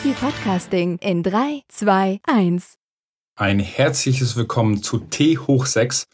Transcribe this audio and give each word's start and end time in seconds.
Podcasting 0.00 0.96
in 1.02 1.22
3, 1.22 1.60
2, 1.68 2.20
1. 2.26 2.74
Ein 3.36 3.60
herzliches 3.60 4.34
Willkommen 4.34 4.82
zu 4.82 4.98
T 4.98 5.36
hoch 5.36 5.66
6, 5.66 6.06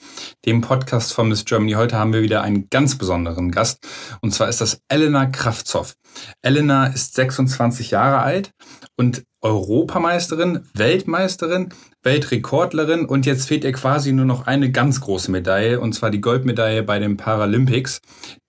dem 0.45 0.61
Podcast 0.61 1.13
von 1.13 1.29
Miss 1.29 1.45
Germany. 1.45 1.75
Heute 1.75 1.97
haben 1.97 2.13
wir 2.13 2.23
wieder 2.23 2.43
einen 2.43 2.69
ganz 2.69 2.99
besonderen 2.99 3.53
Gast 3.53 3.87
und 4.21 4.33
zwar 4.33 4.49
ist 4.49 4.61
das 4.61 4.81
Elena 4.89 5.27
Kraftzoff. 5.27 5.95
Elena 6.43 6.87
ist 6.87 7.15
26 7.15 7.93
Jahre 7.93 8.19
alt 8.19 8.51
und 8.97 9.23
Europameisterin, 9.47 10.61
Weltmeisterin, 10.75 11.69
Weltrekordlerin 12.03 13.05
und 13.05 13.27
jetzt 13.27 13.47
fehlt 13.47 13.63
ihr 13.63 13.73
quasi 13.73 14.13
nur 14.13 14.25
noch 14.25 14.47
eine 14.47 14.73
ganz 14.73 15.01
große 15.01 15.31
Medaille 15.31 15.79
und 15.79 15.93
zwar 15.93 16.11
die 16.11 16.21
Goldmedaille 16.21 16.83
bei 16.83 16.99
den 16.99 17.17
Paralympics, 17.17 18.01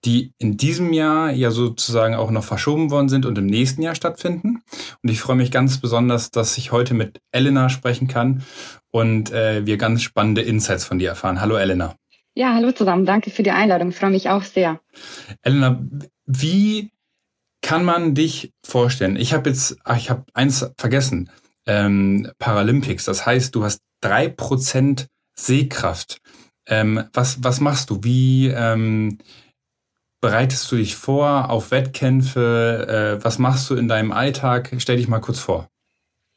die 0.04 0.32
in 0.38 0.56
diesem 0.56 0.92
Jahr 0.92 1.30
ja 1.30 1.52
sozusagen 1.52 2.16
auch 2.16 2.32
noch 2.32 2.42
verschoben 2.42 2.90
worden 2.90 3.08
sind 3.08 3.26
und 3.26 3.38
im 3.38 3.46
nächsten 3.46 3.82
Jahr 3.82 3.94
stattfinden. 3.94 4.62
Und 5.02 5.10
ich 5.10 5.20
freue 5.20 5.36
mich 5.36 5.52
ganz 5.52 5.80
besonders, 5.80 6.32
dass 6.32 6.58
ich 6.58 6.72
heute 6.72 6.94
mit 6.94 7.20
Elena 7.30 7.68
sprechen 7.68 8.08
kann 8.08 8.42
und 8.90 9.30
äh, 9.30 9.64
wir 9.66 9.76
ganz 9.76 10.02
spannende 10.02 10.42
Insights 10.42 10.84
von 10.84 10.98
dir 10.98 11.10
erfahren. 11.10 11.40
Hallo 11.40 11.56
Elena. 11.56 11.94
Ja, 12.34 12.54
hallo 12.54 12.72
zusammen. 12.72 13.06
Danke 13.06 13.30
für 13.30 13.44
die 13.44 13.52
Einladung. 13.52 13.90
Ich 13.90 13.96
freue 13.96 14.10
mich 14.10 14.30
auch 14.30 14.42
sehr. 14.42 14.80
Elena, 15.42 15.80
wie 16.26 16.90
kann 17.62 17.84
man 17.84 18.14
dich 18.14 18.52
vorstellen? 18.64 19.16
Ich 19.16 19.32
habe 19.32 19.50
jetzt, 19.50 19.76
ach, 19.84 19.96
ich 19.96 20.10
habe 20.10 20.24
eins 20.34 20.70
vergessen 20.78 21.30
ähm, 21.66 22.30
Paralympics. 22.38 23.04
Das 23.04 23.26
heißt, 23.26 23.54
du 23.54 23.64
hast 23.64 23.82
drei 24.00 24.28
Prozent 24.28 25.08
Sehkraft. 25.38 26.20
Ähm, 26.66 27.04
was, 27.12 27.42
was 27.44 27.60
machst 27.60 27.90
du? 27.90 28.02
Wie 28.02 28.48
ähm, 28.48 29.18
bereitest 30.20 30.70
du 30.72 30.76
dich 30.76 30.96
vor 30.96 31.50
auf 31.50 31.70
Wettkämpfe? 31.70 33.18
Äh, 33.20 33.24
was 33.24 33.38
machst 33.38 33.70
du 33.70 33.74
in 33.74 33.88
deinem 33.88 34.12
Alltag? 34.12 34.74
Stell 34.78 34.96
dich 34.96 35.08
mal 35.08 35.20
kurz 35.20 35.38
vor. 35.38 35.68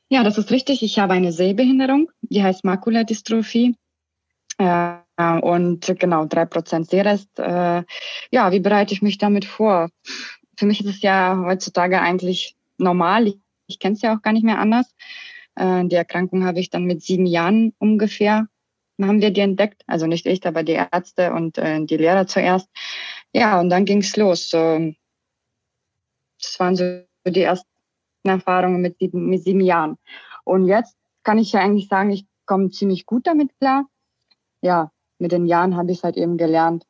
Ja, 0.10 0.24
das 0.24 0.38
ist 0.38 0.52
richtig. 0.52 0.84
Ich 0.84 1.00
habe 1.00 1.14
eine 1.14 1.32
Sehbehinderung, 1.32 2.12
die 2.22 2.44
heißt 2.44 2.64
Makuladystrophie. 2.66 3.76
Äh, 4.58 4.98
und 5.42 5.94
genau, 6.00 6.26
drei 6.26 6.46
Prozent 6.46 6.90
Sehrest. 6.90 7.40
Äh, 7.40 7.84
ja, 8.32 8.52
wie 8.52 8.60
bereite 8.60 8.94
ich 8.94 9.02
mich 9.02 9.18
damit 9.18 9.46
vor? 9.46 9.90
Für 10.62 10.68
mich 10.68 10.82
ist 10.82 10.98
es 10.98 11.02
ja 11.02 11.42
heutzutage 11.44 12.00
eigentlich 12.00 12.56
normal. 12.78 13.26
Ich 13.26 13.40
ich 13.72 13.80
kenne 13.80 13.96
es 13.96 14.02
ja 14.02 14.16
auch 14.16 14.22
gar 14.22 14.34
nicht 14.34 14.44
mehr 14.44 14.60
anders. 14.60 14.94
Äh, 15.56 15.86
die 15.86 15.96
Erkrankung 15.96 16.46
habe 16.46 16.60
ich 16.60 16.70
dann 16.70 16.84
mit 16.86 17.02
sieben 17.02 17.26
Jahren 17.26 17.74
ungefähr, 17.80 18.48
haben 19.02 19.22
wir 19.22 19.32
die 19.32 19.42
entdeckt. 19.42 19.82
Also 19.88 20.06
nicht 20.06 20.26
ich, 20.26 20.46
aber 20.46 20.64
die 20.64 20.74
Ärzte 20.74 21.34
und 21.34 21.58
äh, 21.58 21.84
die 21.86 21.98
Lehrer 21.98 22.28
zuerst. 22.28 22.70
Ja, 23.34 23.60
und 23.60 23.70
dann 23.70 23.86
ging 23.86 24.00
es 24.00 24.16
los. 24.18 24.50
So, 24.50 24.94
das 26.40 26.60
waren 26.60 26.76
so 26.76 27.02
die 27.26 27.42
ersten 27.42 27.68
Erfahrungen 28.24 28.82
mit 28.82 29.00
sieben, 29.00 29.30
mit 29.30 29.44
sieben 29.44 29.62
Jahren. 29.62 29.98
Und 30.44 30.68
jetzt 30.68 30.96
kann 31.24 31.40
ich 31.40 31.54
ja 31.54 31.62
eigentlich 31.62 31.88
sagen, 31.88 32.12
ich 32.12 32.26
komme 32.46 32.70
ziemlich 32.70 33.06
gut 33.06 33.26
damit 33.26 33.58
klar. 33.60 33.88
Ja, 34.62 34.92
mit 35.18 35.32
den 35.32 35.46
Jahren 35.46 35.76
habe 35.76 35.92
ich 35.92 36.04
halt 36.04 36.18
eben 36.18 36.38
gelernt, 36.38 36.86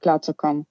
klarzukommen. 0.00 0.66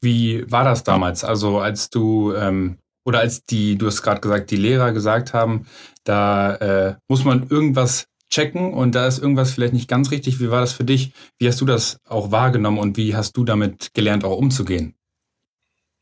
Wie 0.00 0.50
war 0.50 0.64
das 0.64 0.82
damals? 0.84 1.24
Also 1.24 1.58
als 1.58 1.90
du 1.90 2.32
ähm, 2.34 2.78
oder 3.04 3.20
als 3.20 3.44
die, 3.44 3.76
du 3.76 3.86
hast 3.86 4.02
gerade 4.02 4.20
gesagt, 4.20 4.50
die 4.50 4.56
Lehrer 4.56 4.92
gesagt 4.92 5.34
haben, 5.34 5.66
da 6.04 6.54
äh, 6.56 6.94
muss 7.08 7.24
man 7.24 7.48
irgendwas 7.48 8.06
checken 8.30 8.72
und 8.72 8.94
da 8.94 9.06
ist 9.06 9.18
irgendwas 9.18 9.50
vielleicht 9.52 9.72
nicht 9.72 9.88
ganz 9.88 10.10
richtig. 10.10 10.40
Wie 10.40 10.50
war 10.50 10.60
das 10.60 10.72
für 10.72 10.84
dich? 10.84 11.12
Wie 11.38 11.48
hast 11.48 11.60
du 11.60 11.66
das 11.66 11.98
auch 12.08 12.30
wahrgenommen 12.30 12.78
und 12.78 12.96
wie 12.96 13.16
hast 13.16 13.36
du 13.36 13.44
damit 13.44 13.92
gelernt, 13.94 14.24
auch 14.24 14.36
umzugehen? 14.36 14.94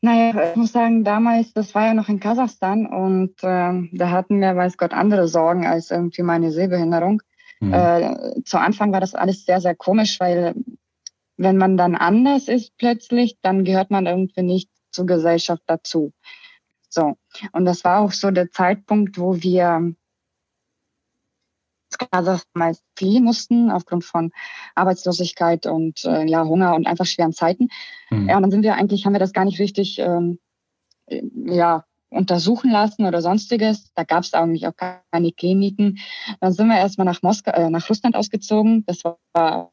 Naja, 0.01 0.51
ich 0.51 0.55
muss 0.55 0.71
sagen, 0.71 1.03
damals, 1.03 1.51
das 1.51 1.75
war 1.75 1.87
ja 1.87 1.93
noch 1.93 2.07
in 2.07 2.21
Kasachstan 2.21 2.85
und 2.85 3.31
äh, 3.43 3.89
da 3.91 4.09
hatten 4.11 4.39
wir, 4.39 4.55
weiß 4.55 4.77
Gott, 4.77 4.93
andere 4.93 5.27
Sorgen 5.27 5.65
als 5.65 5.91
irgendwie 5.91 6.21
meine 6.21 6.51
Sehbehinderung. 6.51 7.21
Mhm. 7.59 7.73
Äh, 7.73 8.43
zu 8.45 8.59
Anfang 8.59 8.93
war 8.93 9.01
das 9.01 9.13
alles 9.13 9.45
sehr, 9.45 9.59
sehr 9.59 9.75
komisch, 9.75 10.17
weil 10.21 10.55
wenn 11.39 11.57
man 11.57 11.77
dann 11.77 11.95
anders 11.95 12.49
ist 12.49 12.75
plötzlich, 12.77 13.37
dann 13.41 13.63
gehört 13.63 13.91
man 13.91 14.05
irgendwie 14.05 14.43
nicht 14.43 14.69
zur 14.91 15.05
Gesellschaft 15.05 15.63
dazu. 15.67 16.11
So. 16.89 17.15
Und 17.53 17.63
das 17.63 17.85
war 17.85 18.01
auch 18.01 18.11
so 18.11 18.29
der 18.29 18.51
Zeitpunkt, 18.51 19.17
wo 19.17 19.41
wir 19.41 19.95
Kasachstan 22.11 22.75
fliehen 22.95 23.23
mussten 23.23 23.71
aufgrund 23.71 24.03
von 24.03 24.31
Arbeitslosigkeit 24.75 25.65
und 25.65 26.03
äh, 26.05 26.25
ja 26.25 26.43
Hunger 26.43 26.75
und 26.75 26.87
einfach 26.87 27.05
schweren 27.05 27.33
Zeiten. 27.33 27.69
Mhm. 28.09 28.29
Ja, 28.29 28.35
und 28.35 28.43
dann 28.43 28.51
sind 28.51 28.63
wir 28.63 28.75
eigentlich 28.75 29.05
haben 29.05 29.13
wir 29.13 29.19
das 29.19 29.33
gar 29.33 29.45
nicht 29.45 29.59
richtig 29.59 29.97
ähm, 29.99 30.39
ja 31.07 31.85
untersuchen 32.09 32.71
lassen 32.71 33.05
oder 33.05 33.21
sonstiges. 33.21 33.91
Da 33.95 34.03
gab 34.03 34.23
es 34.23 34.33
eigentlich 34.33 34.67
auch 34.67 34.75
keine 34.75 35.31
Kliniken. 35.31 35.99
Dann 36.41 36.53
sind 36.53 36.67
wir 36.67 36.77
erstmal 36.77 37.05
nach 37.05 37.21
Moskau, 37.21 37.51
äh, 37.51 37.69
nach 37.69 37.89
Russland 37.89 38.15
ausgezogen. 38.15 38.83
Das 38.85 39.03
war 39.33 39.71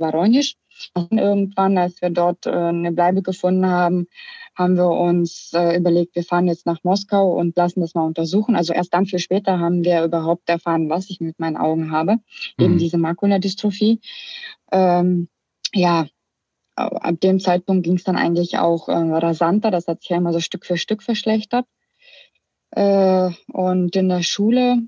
Waronisch. 0.00 0.56
Irgendwann, 0.94 1.78
als 1.78 2.02
wir 2.02 2.10
dort 2.10 2.46
äh, 2.46 2.50
eine 2.50 2.92
Bleibe 2.92 3.22
gefunden 3.22 3.66
haben, 3.66 4.06
haben 4.54 4.76
wir 4.76 4.88
uns 4.88 5.52
äh, 5.54 5.76
überlegt, 5.76 6.14
wir 6.16 6.24
fahren 6.24 6.46
jetzt 6.46 6.66
nach 6.66 6.82
Moskau 6.82 7.32
und 7.32 7.56
lassen 7.56 7.80
das 7.80 7.94
mal 7.94 8.04
untersuchen. 8.04 8.56
Also 8.56 8.72
erst 8.72 8.92
dann 8.92 9.06
viel 9.06 9.18
später 9.18 9.58
haben 9.58 9.84
wir 9.84 10.04
überhaupt 10.04 10.48
erfahren, 10.48 10.90
was 10.90 11.10
ich 11.10 11.20
mit 11.20 11.38
meinen 11.38 11.56
Augen 11.56 11.92
habe, 11.92 12.16
mhm. 12.58 12.64
eben 12.64 12.78
diese 12.78 12.98
Makuladystrophie. 12.98 14.00
Ähm, 14.72 15.28
ja, 15.74 16.06
ab 16.74 17.20
dem 17.20 17.40
Zeitpunkt 17.40 17.84
ging 17.84 17.96
es 17.96 18.04
dann 18.04 18.16
eigentlich 18.16 18.58
auch 18.58 18.88
äh, 18.88 18.92
rasanter. 18.92 19.70
Das 19.70 19.88
hat 19.88 20.02
sich 20.02 20.10
ja 20.10 20.16
immer 20.16 20.32
so 20.32 20.40
Stück 20.40 20.66
für 20.66 20.76
Stück 20.76 21.02
verschlechtert. 21.02 21.66
Äh, 22.70 23.30
und 23.52 23.96
in 23.96 24.08
der 24.08 24.22
Schule 24.22 24.78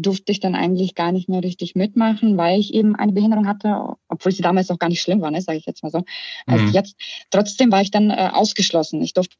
durfte 0.00 0.32
ich 0.32 0.40
dann 0.40 0.54
eigentlich 0.54 0.94
gar 0.94 1.12
nicht 1.12 1.28
mehr 1.28 1.42
richtig 1.42 1.74
mitmachen, 1.74 2.36
weil 2.38 2.58
ich 2.58 2.72
eben 2.72 2.96
eine 2.96 3.12
Behinderung 3.12 3.46
hatte, 3.46 3.96
obwohl 4.08 4.32
sie 4.32 4.42
damals 4.42 4.70
auch 4.70 4.78
gar 4.78 4.88
nicht 4.88 5.02
schlimm 5.02 5.20
war, 5.20 5.30
ne, 5.30 5.42
sage 5.42 5.58
ich 5.58 5.66
jetzt 5.66 5.82
mal 5.82 5.90
so. 5.90 6.02
Also 6.46 6.64
mhm. 6.64 6.70
jetzt, 6.72 6.96
trotzdem 7.30 7.70
war 7.70 7.82
ich 7.82 7.90
dann 7.90 8.10
äh, 8.10 8.30
ausgeschlossen. 8.32 9.02
Ich 9.02 9.12
durfte 9.12 9.36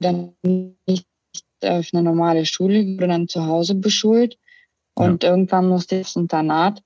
dann 0.00 0.34
nicht 0.86 1.06
auf 1.62 1.88
eine 1.92 2.02
normale 2.02 2.46
Schule, 2.46 2.84
wurde 2.84 3.08
dann 3.08 3.28
zu 3.28 3.46
Hause 3.46 3.74
beschult 3.76 4.36
und 4.94 5.22
ja. 5.22 5.30
irgendwann 5.30 5.68
musste 5.68 5.96
ich 5.96 6.00
ins 6.00 6.16
Internat. 6.16 6.82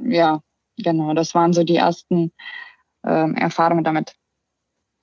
Ja, 0.00 0.40
genau, 0.76 1.12
das 1.14 1.34
waren 1.34 1.52
so 1.52 1.64
die 1.64 1.76
ersten 1.76 2.32
äh, 3.04 3.32
Erfahrungen 3.34 3.84
damit. 3.84 4.14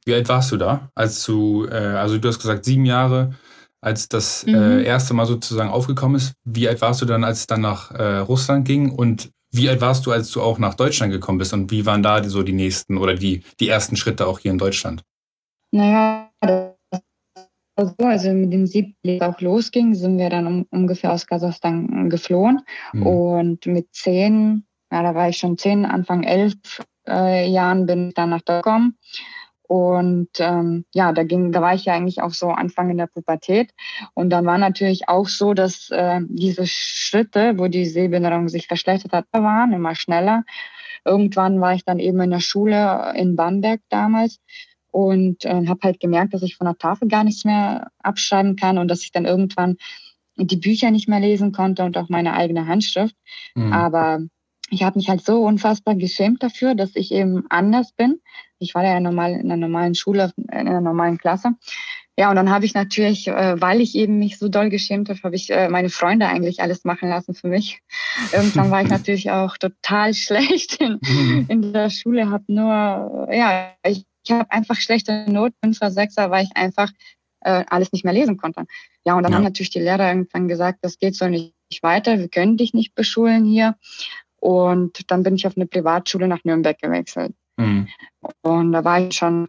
Wie 0.05 0.13
alt 0.13 0.29
warst 0.29 0.51
du 0.51 0.57
da, 0.57 0.89
als 0.95 1.23
du, 1.25 1.65
äh, 1.65 1.75
also 1.75 2.17
du 2.17 2.27
hast 2.27 2.39
gesagt 2.39 2.63
sieben 2.63 2.85
Jahre, 2.85 3.35
als 3.81 4.07
das 4.09 4.43
äh, 4.43 4.51
mhm. 4.51 4.79
äh, 4.79 4.83
erste 4.83 5.13
Mal 5.13 5.25
sozusagen 5.25 5.69
aufgekommen 5.69 6.17
ist. 6.17 6.33
Wie 6.43 6.67
alt 6.67 6.81
warst 6.81 7.01
du 7.01 7.05
dann, 7.05 7.23
als 7.23 7.41
es 7.41 7.47
dann 7.47 7.61
nach 7.61 7.91
äh, 7.91 8.17
Russland 8.17 8.67
ging? 8.67 8.91
Und 8.91 9.29
wie 9.51 9.69
alt 9.69 9.81
warst 9.81 10.05
du, 10.05 10.11
als 10.11 10.31
du 10.31 10.41
auch 10.41 10.59
nach 10.59 10.73
Deutschland 10.73 11.11
gekommen 11.11 11.37
bist? 11.37 11.53
Und 11.53 11.71
wie 11.71 11.85
waren 11.85 12.03
da 12.03 12.23
so 12.23 12.43
die 12.43 12.53
nächsten 12.53 12.97
oder 12.97 13.13
die, 13.13 13.43
die 13.59 13.69
ersten 13.69 13.95
Schritte 13.95 14.27
auch 14.27 14.39
hier 14.39 14.51
in 14.51 14.57
Deutschland? 14.57 15.03
Naja, 15.71 16.29
so, 17.77 17.93
also 17.99 18.31
mit 18.31 18.51
dem 18.51 18.65
siebten 18.65 19.21
auch 19.21 19.39
losging, 19.39 19.93
sind 19.93 20.17
wir 20.17 20.29
dann 20.29 20.47
um, 20.47 20.65
ungefähr 20.71 21.11
aus 21.13 21.27
Kasachstan 21.27 22.09
geflohen. 22.09 22.61
Mhm. 22.93 23.05
Und 23.05 23.65
mit 23.67 23.87
zehn, 23.93 24.65
ja, 24.91 25.03
da 25.03 25.13
war 25.13 25.29
ich 25.29 25.37
schon 25.37 25.57
zehn, 25.57 25.85
Anfang 25.85 26.23
elf 26.23 26.55
äh, 27.07 27.49
Jahren 27.49 27.85
bin 27.85 28.09
ich 28.09 28.13
dann 28.15 28.31
nach 28.31 28.41
Deutschland 28.41 28.63
gekommen. 28.63 28.97
Und 29.67 30.29
ähm, 30.39 30.85
ja, 30.93 31.11
da 31.11 31.23
ging, 31.23 31.51
da 31.51 31.61
war 31.61 31.75
ich 31.75 31.85
ja 31.85 31.93
eigentlich 31.93 32.21
auch 32.21 32.31
so 32.31 32.49
Anfang 32.49 32.89
in 32.89 32.97
der 32.97 33.07
Pubertät. 33.07 33.71
Und 34.13 34.29
dann 34.29 34.45
war 34.45 34.57
natürlich 34.57 35.09
auch 35.09 35.27
so, 35.27 35.53
dass 35.53 35.89
äh, 35.89 36.21
diese 36.27 36.65
Schritte, 36.65 37.57
wo 37.57 37.67
die 37.67 37.85
Sehbehinderung 37.85 38.47
sich 38.47 38.67
verschlechtert 38.67 39.11
hat, 39.11 39.25
waren 39.33 39.73
immer 39.73 39.95
schneller. 39.95 40.43
Irgendwann 41.03 41.59
war 41.59 41.73
ich 41.73 41.83
dann 41.83 41.99
eben 41.99 42.19
in 42.21 42.31
der 42.31 42.39
Schule 42.39 43.13
in 43.15 43.35
Bamberg 43.35 43.81
damals 43.89 44.39
und 44.91 45.45
äh, 45.45 45.67
habe 45.67 45.79
halt 45.83 45.99
gemerkt, 45.99 46.33
dass 46.33 46.43
ich 46.43 46.55
von 46.55 46.65
der 46.65 46.77
Tafel 46.77 47.07
gar 47.07 47.23
nichts 47.23 47.45
mehr 47.45 47.91
abschreiben 47.99 48.55
kann 48.55 48.77
und 48.77 48.87
dass 48.87 49.03
ich 49.03 49.11
dann 49.11 49.25
irgendwann 49.25 49.77
die 50.37 50.57
Bücher 50.57 50.91
nicht 50.91 51.09
mehr 51.09 51.19
lesen 51.19 51.51
konnte 51.51 51.83
und 51.83 51.97
auch 51.97 52.09
meine 52.09 52.33
eigene 52.33 52.67
Handschrift. 52.67 53.15
Mhm. 53.55 53.73
Aber 53.73 54.19
ich 54.69 54.83
habe 54.83 54.99
mich 54.99 55.09
halt 55.09 55.23
so 55.25 55.43
unfassbar 55.43 55.95
geschämt 55.95 56.43
dafür, 56.43 56.75
dass 56.75 56.95
ich 56.95 57.11
eben 57.11 57.45
anders 57.49 57.93
bin. 57.93 58.21
Ich 58.59 58.75
war 58.75 58.83
ja 58.83 58.99
normal 58.99 59.33
in 59.33 59.51
einer 59.51 59.57
normalen 59.57 59.95
Schule, 59.95 60.31
in 60.37 60.49
einer 60.49 60.81
normalen 60.81 61.17
Klasse. 61.17 61.53
Ja, 62.19 62.31
und 62.31 62.35
dann 62.35 62.49
habe 62.49 62.65
ich 62.65 62.73
natürlich, 62.73 63.27
äh, 63.27 63.61
weil 63.61 63.79
ich 63.79 63.93
eben 63.93 64.17
mich 64.17 64.39
so 64.39 64.49
doll 64.49 64.69
geschämt 64.69 65.07
habe, 65.09 65.21
habe 65.21 65.35
ich 65.35 65.51
äh, 65.51 65.69
meine 65.69 65.89
Freunde 65.89 66.25
eigentlich 66.27 66.61
alles 66.61 66.83
machen 66.83 67.09
lassen 67.09 67.35
für 67.35 67.47
mich. 67.47 67.79
Irgendwann 68.33 68.71
war 68.71 68.81
ich 68.81 68.89
natürlich 68.89 69.29
auch 69.29 69.55
total 69.57 70.15
schlecht 70.15 70.81
in, 70.81 70.99
mhm. 70.99 71.45
in 71.47 71.73
der 71.73 71.91
Schule, 71.91 72.31
habe 72.31 72.43
nur, 72.47 73.27
ja, 73.31 73.71
ich, 73.85 74.03
ich 74.23 74.31
habe 74.31 74.51
einfach 74.51 74.77
schlechte 74.77 75.31
Noten, 75.31 75.55
Fünfer, 75.63 75.91
Sechser, 75.91 76.31
weil 76.31 76.45
ich 76.45 76.57
einfach 76.57 76.91
äh, 77.41 77.63
alles 77.69 77.91
nicht 77.91 78.03
mehr 78.03 78.13
lesen 78.13 78.37
konnte. 78.37 78.65
Ja, 79.05 79.15
und 79.15 79.21
dann 79.21 79.31
ja. 79.31 79.37
haben 79.37 79.43
natürlich 79.43 79.69
die 79.69 79.79
Lehrer 79.79 80.09
irgendwann 80.09 80.47
gesagt, 80.47 80.79
das 80.81 80.97
geht 80.97 81.15
so 81.15 81.27
nicht 81.27 81.53
weiter, 81.81 82.17
wir 82.17 82.29
können 82.29 82.57
dich 82.57 82.73
nicht 82.73 82.95
beschulen 82.95 83.45
hier. 83.45 83.75
Und 84.39 85.11
dann 85.11 85.21
bin 85.21 85.35
ich 85.35 85.45
auf 85.45 85.55
eine 85.55 85.67
Privatschule 85.67 86.27
nach 86.27 86.43
Nürnberg 86.43 86.79
gewechselt. 86.79 87.35
Mhm. 87.57 87.87
Und 88.41 88.71
da 88.71 88.83
war 88.83 89.01
ich 89.01 89.15
schon 89.15 89.47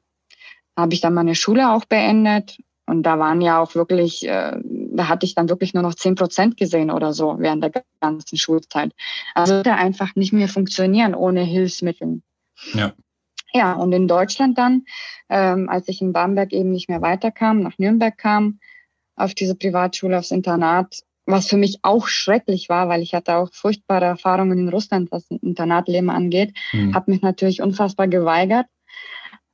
habe 0.78 0.94
ich 0.94 1.00
dann 1.00 1.14
meine 1.14 1.34
Schule 1.34 1.72
auch 1.72 1.84
beendet. 1.84 2.58
Und 2.86 3.02
da 3.02 3.18
waren 3.18 3.42
ja 3.42 3.60
auch 3.60 3.74
wirklich, 3.74 4.26
äh, 4.26 4.56
da 4.62 5.08
hatte 5.08 5.26
ich 5.26 5.34
dann 5.34 5.50
wirklich 5.50 5.74
nur 5.74 5.82
noch 5.82 5.94
zehn 5.94 6.14
Prozent 6.14 6.56
gesehen 6.56 6.90
oder 6.90 7.12
so 7.12 7.36
während 7.38 7.62
der 7.62 7.72
ganzen 8.00 8.38
Schulzeit. 8.38 8.92
Also 9.34 9.62
da 9.62 9.74
einfach 9.74 10.14
nicht 10.14 10.32
mehr 10.32 10.48
funktionieren 10.48 11.14
ohne 11.14 11.42
Hilfsmittel. 11.42 12.22
Ja. 12.72 12.92
Ja, 13.52 13.72
und 13.74 13.92
in 13.92 14.08
Deutschland 14.08 14.56
dann, 14.58 14.84
ähm, 15.28 15.68
als 15.68 15.88
ich 15.88 16.00
in 16.00 16.12
Bamberg 16.12 16.52
eben 16.52 16.70
nicht 16.70 16.88
mehr 16.88 17.02
weiterkam, 17.02 17.60
nach 17.60 17.78
Nürnberg 17.78 18.16
kam, 18.16 18.60
auf 19.16 19.34
diese 19.34 19.54
Privatschule, 19.54 20.18
aufs 20.18 20.30
Internat, 20.30 21.00
was 21.30 21.48
für 21.48 21.56
mich 21.56 21.78
auch 21.82 22.08
schrecklich 22.08 22.68
war, 22.68 22.88
weil 22.88 23.02
ich 23.02 23.14
hatte 23.14 23.36
auch 23.36 23.50
furchtbare 23.52 24.06
Erfahrungen 24.06 24.58
in 24.58 24.68
Russland, 24.68 25.12
was 25.12 25.26
Internatleben 25.30 26.10
angeht, 26.10 26.54
mhm. 26.72 26.94
habe 26.94 27.10
mich 27.10 27.22
natürlich 27.22 27.62
unfassbar 27.62 28.08
geweigert 28.08 28.66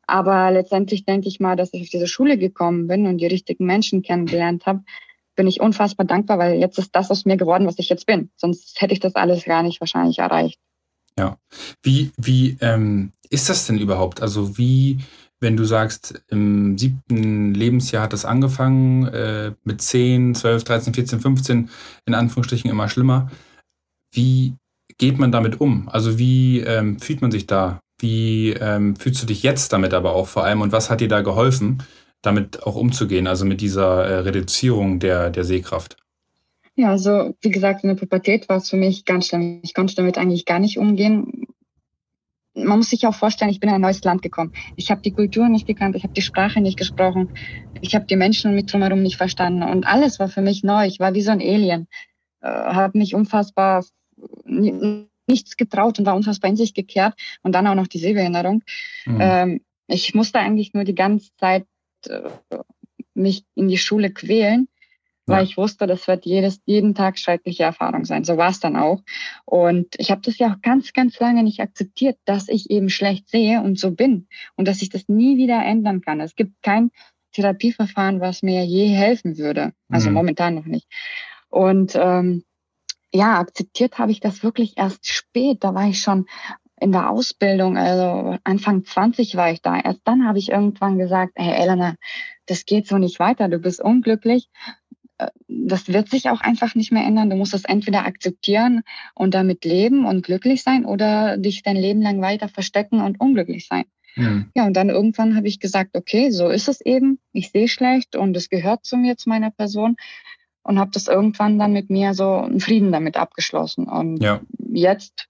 aber 0.06 0.50
letztendlich 0.50 1.04
denke 1.04 1.28
ich 1.28 1.40
mal, 1.40 1.56
dass 1.56 1.72
ich 1.72 1.82
auf 1.82 1.88
diese 1.88 2.06
Schule 2.06 2.38
gekommen 2.38 2.86
bin 2.86 3.06
und 3.06 3.18
die 3.18 3.26
richtigen 3.26 3.66
Menschen 3.66 4.02
kennengelernt 4.02 4.66
habe, 4.66 4.82
bin 5.36 5.46
ich 5.46 5.60
unfassbar 5.60 6.06
dankbar, 6.06 6.38
weil 6.38 6.58
jetzt 6.58 6.78
ist 6.78 6.94
das 6.94 7.10
aus 7.10 7.24
mir 7.24 7.36
geworden, 7.36 7.66
was 7.66 7.78
ich 7.78 7.88
jetzt 7.88 8.06
bin. 8.06 8.30
Sonst 8.36 8.80
hätte 8.80 8.92
ich 8.92 9.00
das 9.00 9.14
alles 9.14 9.44
gar 9.44 9.62
nicht 9.62 9.80
wahrscheinlich 9.80 10.18
erreicht. 10.18 10.60
Ja. 11.18 11.38
Wie, 11.82 12.10
wie 12.16 12.56
ähm, 12.60 13.12
ist 13.30 13.48
das 13.48 13.66
denn 13.66 13.78
überhaupt? 13.78 14.20
Also 14.22 14.58
wie, 14.58 14.98
wenn 15.44 15.56
du 15.56 15.64
sagst, 15.64 16.24
im 16.28 16.76
siebten 16.78 17.54
Lebensjahr 17.54 18.02
hat 18.02 18.12
das 18.12 18.24
angefangen, 18.24 19.06
äh, 19.06 19.52
mit 19.62 19.82
10, 19.82 20.34
12, 20.34 20.64
13, 20.64 20.94
14, 20.94 21.20
15, 21.20 21.70
in 22.06 22.14
Anführungsstrichen 22.14 22.70
immer 22.70 22.88
schlimmer. 22.88 23.30
Wie 24.10 24.54
geht 24.98 25.18
man 25.18 25.30
damit 25.30 25.60
um? 25.60 25.88
Also 25.88 26.18
wie 26.18 26.60
ähm, 26.60 26.98
fühlt 26.98 27.20
man 27.20 27.30
sich 27.30 27.46
da? 27.46 27.80
Wie 28.00 28.50
ähm, 28.52 28.96
fühlst 28.96 29.22
du 29.22 29.26
dich 29.26 29.42
jetzt 29.42 29.72
damit 29.72 29.94
aber 29.94 30.14
auch 30.14 30.26
vor 30.26 30.44
allem 30.44 30.62
und 30.62 30.72
was 30.72 30.90
hat 30.90 31.00
dir 31.00 31.08
da 31.08 31.20
geholfen, 31.20 31.82
damit 32.22 32.64
auch 32.64 32.74
umzugehen, 32.74 33.26
also 33.26 33.44
mit 33.44 33.60
dieser 33.60 34.04
äh, 34.04 34.18
Reduzierung 34.20 34.98
der, 34.98 35.30
der 35.30 35.44
Sehkraft? 35.44 35.98
Ja, 36.76 36.90
also 36.90 37.36
wie 37.40 37.50
gesagt, 37.50 37.84
in 37.84 37.90
der 37.90 37.96
Pubertät 37.96 38.48
war 38.48 38.56
es 38.56 38.70
für 38.70 38.76
mich 38.76 39.04
ganz 39.04 39.28
schlimm. 39.28 39.60
Ich 39.62 39.74
konnte 39.74 39.94
damit 39.94 40.18
eigentlich 40.18 40.44
gar 40.44 40.58
nicht 40.58 40.78
umgehen. 40.78 41.46
Man 42.54 42.78
muss 42.78 42.90
sich 42.90 43.06
auch 43.06 43.14
vorstellen, 43.14 43.50
ich 43.50 43.60
bin 43.60 43.68
in 43.68 43.76
ein 43.76 43.80
neues 43.80 44.02
Land 44.04 44.22
gekommen. 44.22 44.52
Ich 44.76 44.90
habe 44.90 45.02
die 45.02 45.12
Kultur 45.12 45.48
nicht 45.48 45.66
gekannt, 45.66 45.96
ich 45.96 46.04
habe 46.04 46.14
die 46.14 46.22
Sprache 46.22 46.60
nicht 46.60 46.78
gesprochen, 46.78 47.32
ich 47.80 47.94
habe 47.94 48.06
die 48.06 48.16
Menschen 48.16 48.54
mit 48.54 48.72
drumherum 48.72 49.02
nicht 49.02 49.16
verstanden 49.16 49.62
und 49.62 49.86
alles 49.86 50.18
war 50.18 50.28
für 50.28 50.40
mich 50.40 50.62
neu. 50.62 50.86
Ich 50.86 51.00
war 51.00 51.14
wie 51.14 51.22
so 51.22 51.32
ein 51.32 51.40
Alien, 51.40 51.88
äh, 52.40 52.48
habe 52.48 52.98
mich 52.98 53.14
unfassbar 53.14 53.84
nichts 55.26 55.56
getraut 55.56 55.98
und 55.98 56.06
war 56.06 56.14
unfassbar 56.14 56.50
in 56.50 56.56
sich 56.56 56.74
gekehrt 56.74 57.14
und 57.42 57.52
dann 57.54 57.66
auch 57.66 57.74
noch 57.74 57.86
die 57.86 57.98
Sehbehinderung. 57.98 58.62
Mhm. 59.06 59.18
Ähm, 59.20 59.60
ich 59.86 60.14
musste 60.14 60.38
eigentlich 60.38 60.74
nur 60.74 60.84
die 60.84 60.94
ganze 60.94 61.30
Zeit 61.36 61.66
äh, 62.06 62.20
mich 63.14 63.44
in 63.54 63.68
die 63.68 63.78
Schule 63.78 64.10
quälen, 64.10 64.68
weil 65.26 65.38
ja. 65.38 65.42
ich 65.44 65.56
wusste, 65.56 65.86
das 65.86 66.06
wird 66.06 66.26
jedes, 66.26 66.60
jeden 66.66 66.94
Tag 66.94 67.18
schreckliche 67.18 67.62
Erfahrung 67.62 68.04
sein. 68.04 68.24
So 68.24 68.36
war 68.36 68.50
es 68.50 68.60
dann 68.60 68.76
auch. 68.76 69.02
Und 69.44 69.94
ich 69.98 70.10
habe 70.10 70.20
das 70.20 70.38
ja 70.38 70.52
auch 70.52 70.60
ganz, 70.60 70.92
ganz 70.92 71.18
lange 71.18 71.42
nicht 71.42 71.60
akzeptiert, 71.60 72.18
dass 72.24 72.48
ich 72.48 72.70
eben 72.70 72.90
schlecht 72.90 73.28
sehe 73.28 73.62
und 73.62 73.78
so 73.78 73.90
bin 73.90 74.28
und 74.56 74.68
dass 74.68 74.82
ich 74.82 74.90
das 74.90 75.08
nie 75.08 75.36
wieder 75.36 75.64
ändern 75.64 76.02
kann. 76.02 76.20
Es 76.20 76.34
gibt 76.34 76.62
kein 76.62 76.90
Therapieverfahren, 77.32 78.20
was 78.20 78.42
mir 78.42 78.64
je 78.64 78.88
helfen 78.88 79.38
würde. 79.38 79.72
Also 79.88 80.08
mhm. 80.08 80.14
momentan 80.14 80.54
noch 80.54 80.66
nicht. 80.66 80.86
Und 81.48 81.94
ähm, 81.94 82.44
ja, 83.12 83.38
akzeptiert 83.38 83.98
habe 83.98 84.12
ich 84.12 84.20
das 84.20 84.42
wirklich 84.42 84.76
erst 84.76 85.06
spät. 85.06 85.62
Da 85.62 85.74
war 85.74 85.88
ich 85.88 86.00
schon 86.00 86.26
in 86.80 86.92
der 86.92 87.10
Ausbildung, 87.10 87.78
also 87.78 88.36
Anfang 88.44 88.84
20 88.84 89.36
war 89.36 89.50
ich 89.50 89.62
da. 89.62 89.78
Erst 89.78 90.00
dann 90.04 90.26
habe 90.26 90.38
ich 90.38 90.50
irgendwann 90.50 90.98
gesagt, 90.98 91.32
hey 91.36 91.62
Elena, 91.62 91.94
das 92.46 92.66
geht 92.66 92.86
so 92.86 92.98
nicht 92.98 93.20
weiter, 93.20 93.48
du 93.48 93.58
bist 93.58 93.80
unglücklich. 93.80 94.48
Äh, 95.18 95.28
das 95.48 95.88
wird 95.88 96.08
sich 96.08 96.28
auch 96.28 96.40
einfach 96.40 96.74
nicht 96.74 96.92
mehr 96.92 97.04
ändern. 97.04 97.30
Du 97.30 97.36
musst 97.36 97.54
es 97.54 97.64
entweder 97.64 98.06
akzeptieren 98.06 98.82
und 99.14 99.34
damit 99.34 99.64
leben 99.64 100.06
und 100.06 100.24
glücklich 100.24 100.62
sein 100.62 100.84
oder 100.84 101.36
dich 101.36 101.62
dein 101.62 101.76
Leben 101.76 102.02
lang 102.02 102.20
weiter 102.20 102.48
verstecken 102.48 103.00
und 103.00 103.20
unglücklich 103.20 103.66
sein. 103.66 103.84
Mhm. 104.16 104.50
Ja, 104.54 104.66
und 104.66 104.74
dann 104.74 104.90
irgendwann 104.90 105.36
habe 105.36 105.48
ich 105.48 105.58
gesagt, 105.60 105.96
okay, 105.96 106.30
so 106.30 106.48
ist 106.48 106.68
es 106.68 106.80
eben. 106.80 107.18
Ich 107.32 107.50
sehe 107.50 107.68
schlecht 107.68 108.16
und 108.16 108.36
es 108.36 108.48
gehört 108.48 108.84
zu 108.84 108.96
mir, 108.96 109.16
zu 109.16 109.28
meiner 109.28 109.50
Person 109.50 109.96
und 110.62 110.78
habe 110.78 110.90
das 110.92 111.08
irgendwann 111.08 111.58
dann 111.58 111.72
mit 111.72 111.90
mir 111.90 112.14
so 112.14 112.36
einen 112.36 112.60
Frieden 112.60 112.90
damit 112.90 113.16
abgeschlossen. 113.16 113.86
Und 113.86 114.22
ja. 114.22 114.40
jetzt, 114.72 115.28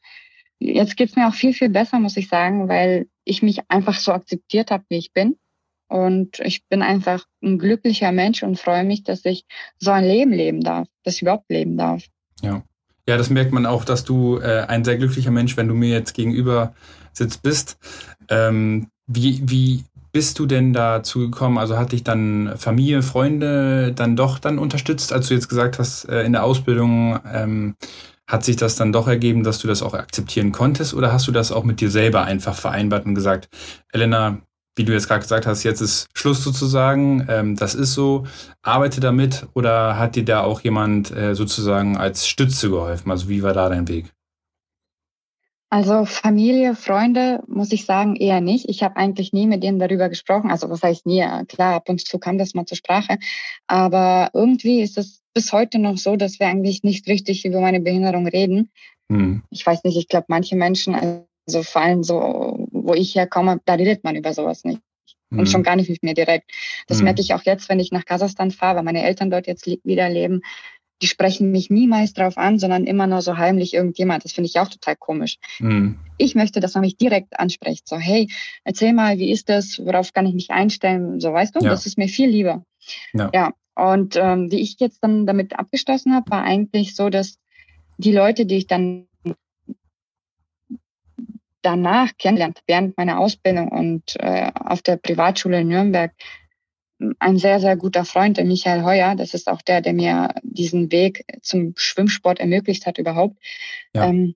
jetzt 0.58 0.96
geht's 0.96 1.16
mir 1.16 1.28
auch 1.28 1.34
viel, 1.34 1.52
viel 1.52 1.68
besser, 1.68 1.98
muss 1.98 2.16
ich 2.16 2.28
sagen, 2.28 2.68
weil 2.68 3.08
ich 3.24 3.42
mich 3.42 3.68
einfach 3.68 3.98
so 3.98 4.12
akzeptiert 4.12 4.70
habe, 4.70 4.84
wie 4.88 4.98
ich 4.98 5.12
bin. 5.12 5.36
Und 5.94 6.40
ich 6.40 6.66
bin 6.66 6.82
einfach 6.82 7.24
ein 7.40 7.56
glücklicher 7.56 8.10
Mensch 8.10 8.42
und 8.42 8.58
freue 8.58 8.82
mich, 8.82 9.04
dass 9.04 9.24
ich 9.24 9.44
so 9.78 9.92
ein 9.92 10.02
Leben 10.02 10.32
leben 10.32 10.60
darf, 10.60 10.88
dass 11.04 11.14
ich 11.14 11.22
überhaupt 11.22 11.48
leben 11.48 11.76
darf. 11.76 12.02
Ja. 12.42 12.64
Ja, 13.06 13.16
das 13.16 13.30
merkt 13.30 13.52
man 13.52 13.64
auch, 13.64 13.84
dass 13.84 14.02
du 14.02 14.38
äh, 14.38 14.64
ein 14.66 14.84
sehr 14.84 14.96
glücklicher 14.96 15.30
Mensch, 15.30 15.56
wenn 15.56 15.68
du 15.68 15.74
mir 15.74 15.90
jetzt 15.90 16.14
gegenüber 16.14 16.74
sitzt 17.12 17.42
bist. 17.42 17.78
Ähm, 18.28 18.88
wie, 19.06 19.42
wie, 19.48 19.84
bist 20.10 20.40
du 20.40 20.46
denn 20.46 20.72
dazu 20.72 21.20
gekommen? 21.20 21.58
Also 21.58 21.78
hat 21.78 21.92
dich 21.92 22.02
dann 22.02 22.54
Familie, 22.56 23.02
Freunde 23.02 23.92
dann 23.92 24.16
doch 24.16 24.40
dann 24.40 24.58
unterstützt, 24.58 25.12
als 25.12 25.28
du 25.28 25.34
jetzt 25.34 25.48
gesagt 25.48 25.78
hast, 25.78 26.08
äh, 26.08 26.24
in 26.24 26.32
der 26.32 26.42
Ausbildung 26.42 27.20
ähm, 27.32 27.76
hat 28.26 28.44
sich 28.44 28.56
das 28.56 28.74
dann 28.74 28.92
doch 28.92 29.06
ergeben, 29.06 29.44
dass 29.44 29.60
du 29.60 29.68
das 29.68 29.82
auch 29.82 29.94
akzeptieren 29.94 30.50
konntest? 30.50 30.92
Oder 30.92 31.12
hast 31.12 31.28
du 31.28 31.32
das 31.32 31.52
auch 31.52 31.62
mit 31.62 31.80
dir 31.80 31.90
selber 31.90 32.24
einfach 32.24 32.56
vereinbart 32.56 33.06
und 33.06 33.14
gesagt, 33.14 33.48
Elena, 33.92 34.40
wie 34.76 34.84
du 34.84 34.92
jetzt 34.92 35.08
gerade 35.08 35.20
gesagt 35.20 35.46
hast, 35.46 35.62
jetzt 35.62 35.80
ist 35.80 36.08
Schluss 36.14 36.42
sozusagen, 36.42 37.26
ähm, 37.28 37.56
das 37.56 37.74
ist 37.74 37.94
so, 37.94 38.26
arbeite 38.62 39.00
damit 39.00 39.46
oder 39.54 39.98
hat 39.98 40.16
dir 40.16 40.24
da 40.24 40.42
auch 40.42 40.60
jemand 40.62 41.10
äh, 41.10 41.34
sozusagen 41.34 41.96
als 41.96 42.26
Stütze 42.26 42.70
geholfen? 42.70 43.10
Also 43.10 43.28
wie 43.28 43.42
war 43.42 43.52
da 43.52 43.68
dein 43.68 43.88
Weg? 43.88 44.12
Also 45.70 46.04
Familie, 46.04 46.76
Freunde, 46.76 47.42
muss 47.48 47.72
ich 47.72 47.84
sagen, 47.84 48.14
eher 48.14 48.40
nicht. 48.40 48.68
Ich 48.68 48.84
habe 48.84 48.96
eigentlich 48.96 49.32
nie 49.32 49.48
mit 49.48 49.64
denen 49.64 49.80
darüber 49.80 50.08
gesprochen. 50.08 50.52
Also 50.52 50.70
was 50.70 50.84
heißt 50.84 51.04
nie? 51.04 51.26
Klar, 51.48 51.74
ab 51.74 51.88
und 51.88 52.06
zu 52.06 52.20
kam 52.20 52.38
das 52.38 52.54
mal 52.54 52.64
zur 52.64 52.76
Sprache. 52.76 53.18
Aber 53.66 54.30
irgendwie 54.34 54.82
ist 54.82 54.98
es 54.98 55.24
bis 55.34 55.52
heute 55.52 55.80
noch 55.80 55.98
so, 55.98 56.14
dass 56.14 56.38
wir 56.38 56.46
eigentlich 56.46 56.84
nicht 56.84 57.08
richtig 57.08 57.44
über 57.44 57.60
meine 57.60 57.80
Behinderung 57.80 58.28
reden. 58.28 58.70
Mhm. 59.08 59.42
Ich 59.50 59.66
weiß 59.66 59.82
nicht, 59.82 59.96
ich 59.96 60.06
glaube, 60.06 60.26
manche 60.28 60.54
Menschen, 60.54 60.94
also 60.94 61.62
vor 61.64 61.82
allem 61.82 62.04
so, 62.04 62.68
wo 62.84 62.94
ich 62.94 63.14
herkomme, 63.14 63.60
da 63.64 63.74
redet 63.74 64.04
man 64.04 64.16
über 64.16 64.32
sowas 64.32 64.64
nicht. 64.64 64.80
Und 65.30 65.40
mhm. 65.40 65.46
schon 65.46 65.62
gar 65.62 65.74
nicht 65.74 65.90
mit 65.90 66.02
mir 66.02 66.14
direkt. 66.14 66.50
Das 66.86 66.98
mhm. 66.98 67.04
merke 67.04 67.20
ich 67.20 67.34
auch 67.34 67.42
jetzt, 67.42 67.68
wenn 67.68 67.80
ich 67.80 67.90
nach 67.90 68.04
Kasachstan 68.04 68.50
fahre, 68.50 68.76
weil 68.76 68.84
meine 68.84 69.02
Eltern 69.02 69.30
dort 69.30 69.46
jetzt 69.46 69.66
wieder 69.66 70.08
leben 70.08 70.42
die 71.02 71.08
sprechen 71.08 71.50
mich 71.50 71.70
niemals 71.70 72.14
drauf 72.14 72.38
an, 72.38 72.58
sondern 72.58 72.84
immer 72.84 73.06
nur 73.06 73.20
so 73.20 73.36
heimlich 73.36 73.74
irgendjemand. 73.74 74.24
Das 74.24 74.32
finde 74.32 74.48
ich 74.48 74.58
auch 74.58 74.68
total 74.68 74.96
komisch. 74.96 75.36
Mhm. 75.58 75.98
Ich 76.18 76.34
möchte, 76.34 76.60
dass 76.60 76.74
man 76.74 76.82
mich 76.82 76.96
direkt 76.96 77.38
anspricht. 77.38 77.88
So, 77.88 77.96
hey, 77.96 78.30
erzähl 78.64 78.92
mal, 78.92 79.18
wie 79.18 79.30
ist 79.30 79.48
das? 79.48 79.78
Worauf 79.78 80.12
kann 80.12 80.26
ich 80.26 80.34
mich 80.34 80.50
einstellen? 80.50 81.20
So, 81.20 81.32
weißt 81.32 81.56
du, 81.56 81.60
ja. 81.60 81.70
das 81.70 81.86
ist 81.86 81.98
mir 81.98 82.08
viel 82.08 82.28
lieber. 82.28 82.64
Ja. 83.12 83.30
ja. 83.34 83.52
Und 83.74 84.16
ähm, 84.16 84.50
wie 84.52 84.60
ich 84.60 84.76
jetzt 84.78 85.00
dann 85.02 85.26
damit 85.26 85.58
abgeschlossen 85.58 86.14
habe, 86.14 86.30
war 86.30 86.44
eigentlich 86.44 86.94
so, 86.94 87.10
dass 87.10 87.38
die 87.98 88.12
Leute, 88.12 88.46
die 88.46 88.56
ich 88.56 88.66
dann 88.66 89.06
danach 91.64 92.10
kennenlernt, 92.18 92.60
während 92.66 92.96
meiner 92.96 93.18
Ausbildung 93.18 93.68
und 93.68 94.16
äh, 94.20 94.50
auf 94.54 94.82
der 94.82 94.96
Privatschule 94.96 95.60
in 95.60 95.68
Nürnberg, 95.68 96.12
ein 97.18 97.38
sehr, 97.38 97.60
sehr 97.60 97.76
guter 97.76 98.04
Freund, 98.04 98.36
der 98.36 98.44
Michael 98.44 98.84
Heuer. 98.84 99.14
Das 99.16 99.34
ist 99.34 99.48
auch 99.48 99.62
der, 99.62 99.80
der 99.80 99.92
mir 99.92 100.34
diesen 100.42 100.92
Weg 100.92 101.24
zum 101.42 101.74
Schwimmsport 101.76 102.38
ermöglicht 102.38 102.86
hat 102.86 102.98
überhaupt. 102.98 103.36
Ja. 103.94 104.08
Ähm, 104.08 104.34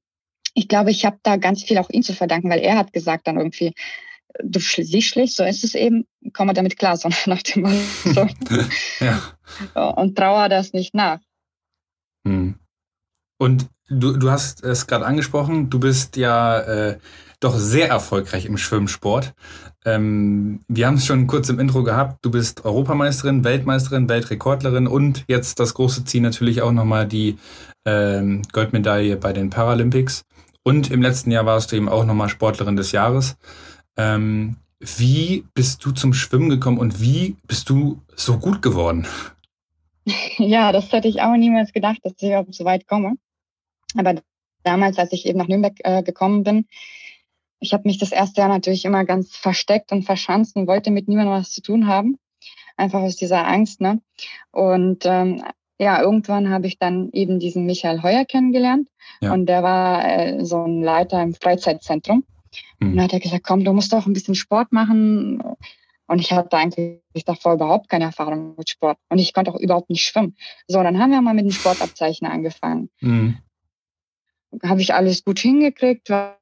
ich 0.54 0.68
glaube, 0.68 0.90
ich 0.90 1.04
habe 1.04 1.18
da 1.22 1.36
ganz 1.36 1.62
viel 1.62 1.78
auch 1.78 1.90
ihm 1.90 2.02
zu 2.02 2.14
verdanken, 2.14 2.50
weil 2.50 2.60
er 2.60 2.76
hat 2.76 2.92
gesagt 2.92 3.28
dann 3.28 3.36
irgendwie, 3.36 3.74
du 4.42 4.60
siehst 4.60 5.08
schlecht, 5.08 5.36
so 5.36 5.44
ist 5.44 5.64
es 5.64 5.74
eben, 5.74 6.06
komm 6.32 6.48
mal 6.48 6.52
damit 6.52 6.78
klar, 6.78 6.96
so 6.96 7.08
nach 7.26 7.42
dem 7.42 7.62
Motto. 7.62 8.28
ja. 9.00 9.92
Und 9.92 10.16
trauer 10.16 10.48
das 10.48 10.72
nicht 10.72 10.94
nach. 10.94 11.20
Hm. 12.26 12.58
Und 13.38 13.68
du, 13.88 14.16
du 14.16 14.30
hast 14.30 14.62
es 14.62 14.86
gerade 14.86 15.06
angesprochen, 15.06 15.70
du 15.70 15.78
bist 15.78 16.16
ja 16.16 16.60
äh, 16.60 16.98
doch 17.40 17.56
sehr 17.56 17.88
erfolgreich 17.88 18.46
im 18.46 18.58
Schwimmsport. 18.58 19.34
Ähm, 19.84 20.60
wir 20.68 20.86
haben 20.86 20.96
es 20.96 21.06
schon 21.06 21.26
kurz 21.26 21.48
im 21.48 21.60
Intro 21.60 21.84
gehabt. 21.84 22.18
Du 22.22 22.30
bist 22.30 22.64
Europameisterin, 22.64 23.44
Weltmeisterin, 23.44 24.08
Weltrekordlerin 24.08 24.86
und 24.86 25.24
jetzt 25.28 25.60
das 25.60 25.74
große 25.74 26.04
Ziel 26.04 26.20
natürlich 26.20 26.62
auch 26.62 26.72
nochmal 26.72 27.06
die 27.06 27.38
ähm, 27.84 28.42
Goldmedaille 28.52 29.16
bei 29.16 29.32
den 29.32 29.50
Paralympics. 29.50 30.24
Und 30.64 30.90
im 30.90 31.00
letzten 31.00 31.30
Jahr 31.30 31.46
warst 31.46 31.72
du 31.72 31.76
eben 31.76 31.88
auch 31.88 32.04
nochmal 32.04 32.28
Sportlerin 32.28 32.76
des 32.76 32.92
Jahres. 32.92 33.36
Ähm, 33.96 34.56
wie 34.80 35.44
bist 35.54 35.84
du 35.84 35.92
zum 35.92 36.12
Schwimmen 36.12 36.50
gekommen 36.50 36.78
und 36.78 37.00
wie 37.00 37.36
bist 37.46 37.70
du 37.70 38.02
so 38.14 38.38
gut 38.38 38.62
geworden? 38.62 39.06
Ja, 40.38 40.72
das 40.72 40.90
hätte 40.90 41.06
ich 41.06 41.20
auch 41.20 41.36
niemals 41.36 41.70
gedacht, 41.70 41.98
dass 42.02 42.14
ich 42.16 42.28
überhaupt 42.28 42.54
so 42.54 42.64
weit 42.64 42.86
komme. 42.86 43.16
Aber 43.96 44.14
damals, 44.64 44.98
als 44.98 45.12
ich 45.12 45.26
eben 45.26 45.38
nach 45.38 45.48
Nürnberg 45.48 45.74
äh, 45.84 46.02
gekommen 46.02 46.42
bin, 46.44 46.66
ich 47.60 47.72
habe 47.72 47.88
mich 47.88 47.98
das 47.98 48.12
erste 48.12 48.40
Jahr 48.40 48.48
natürlich 48.48 48.84
immer 48.84 49.04
ganz 49.04 49.34
versteckt 49.34 49.92
und 49.92 50.04
verschanzt 50.04 50.56
und 50.56 50.66
wollte 50.66 50.90
mit 50.90 51.08
niemandem 51.08 51.34
was 51.34 51.50
zu 51.50 51.62
tun 51.62 51.86
haben. 51.86 52.18
Einfach 52.76 53.00
aus 53.00 53.16
dieser 53.16 53.46
Angst. 53.46 53.80
Ne? 53.80 54.00
Und 54.52 55.04
ähm, 55.04 55.42
ja, 55.78 56.00
irgendwann 56.00 56.50
habe 56.50 56.66
ich 56.66 56.78
dann 56.78 57.10
eben 57.12 57.38
diesen 57.38 57.66
Michael 57.66 58.02
Heuer 58.02 58.24
kennengelernt. 58.24 58.88
Ja. 59.20 59.32
Und 59.32 59.46
der 59.46 59.62
war 59.62 60.04
äh, 60.04 60.44
so 60.44 60.62
ein 60.64 60.82
Leiter 60.82 61.22
im 61.22 61.34
Freizeitzentrum. 61.34 62.24
Mhm. 62.78 62.90
Und 62.90 62.96
dann 62.96 63.04
hat 63.04 63.12
er 63.12 63.20
gesagt, 63.20 63.44
komm, 63.44 63.64
du 63.64 63.72
musst 63.72 63.92
doch 63.92 64.06
ein 64.06 64.12
bisschen 64.12 64.34
Sport 64.34 64.72
machen. 64.72 65.42
Und 66.06 66.20
ich 66.20 66.32
hatte 66.32 66.56
eigentlich 66.56 67.00
davor 67.26 67.54
überhaupt 67.54 67.88
keine 67.88 68.04
Erfahrung 68.04 68.54
mit 68.56 68.70
Sport. 68.70 68.98
Und 69.08 69.18
ich 69.18 69.32
konnte 69.32 69.52
auch 69.52 69.60
überhaupt 69.60 69.90
nicht 69.90 70.04
schwimmen. 70.04 70.36
So, 70.66 70.82
dann 70.82 70.98
haben 70.98 71.10
wir 71.10 71.20
mal 71.20 71.34
mit 71.34 71.44
dem 71.44 71.52
Sportabzeichen 71.52 72.26
angefangen. 72.26 72.90
Mhm. 73.00 73.38
Habe 74.62 74.80
ich 74.80 74.94
alles 74.94 75.24
gut 75.24 75.38
hingekriegt, 75.38 76.10
war 76.10 76.38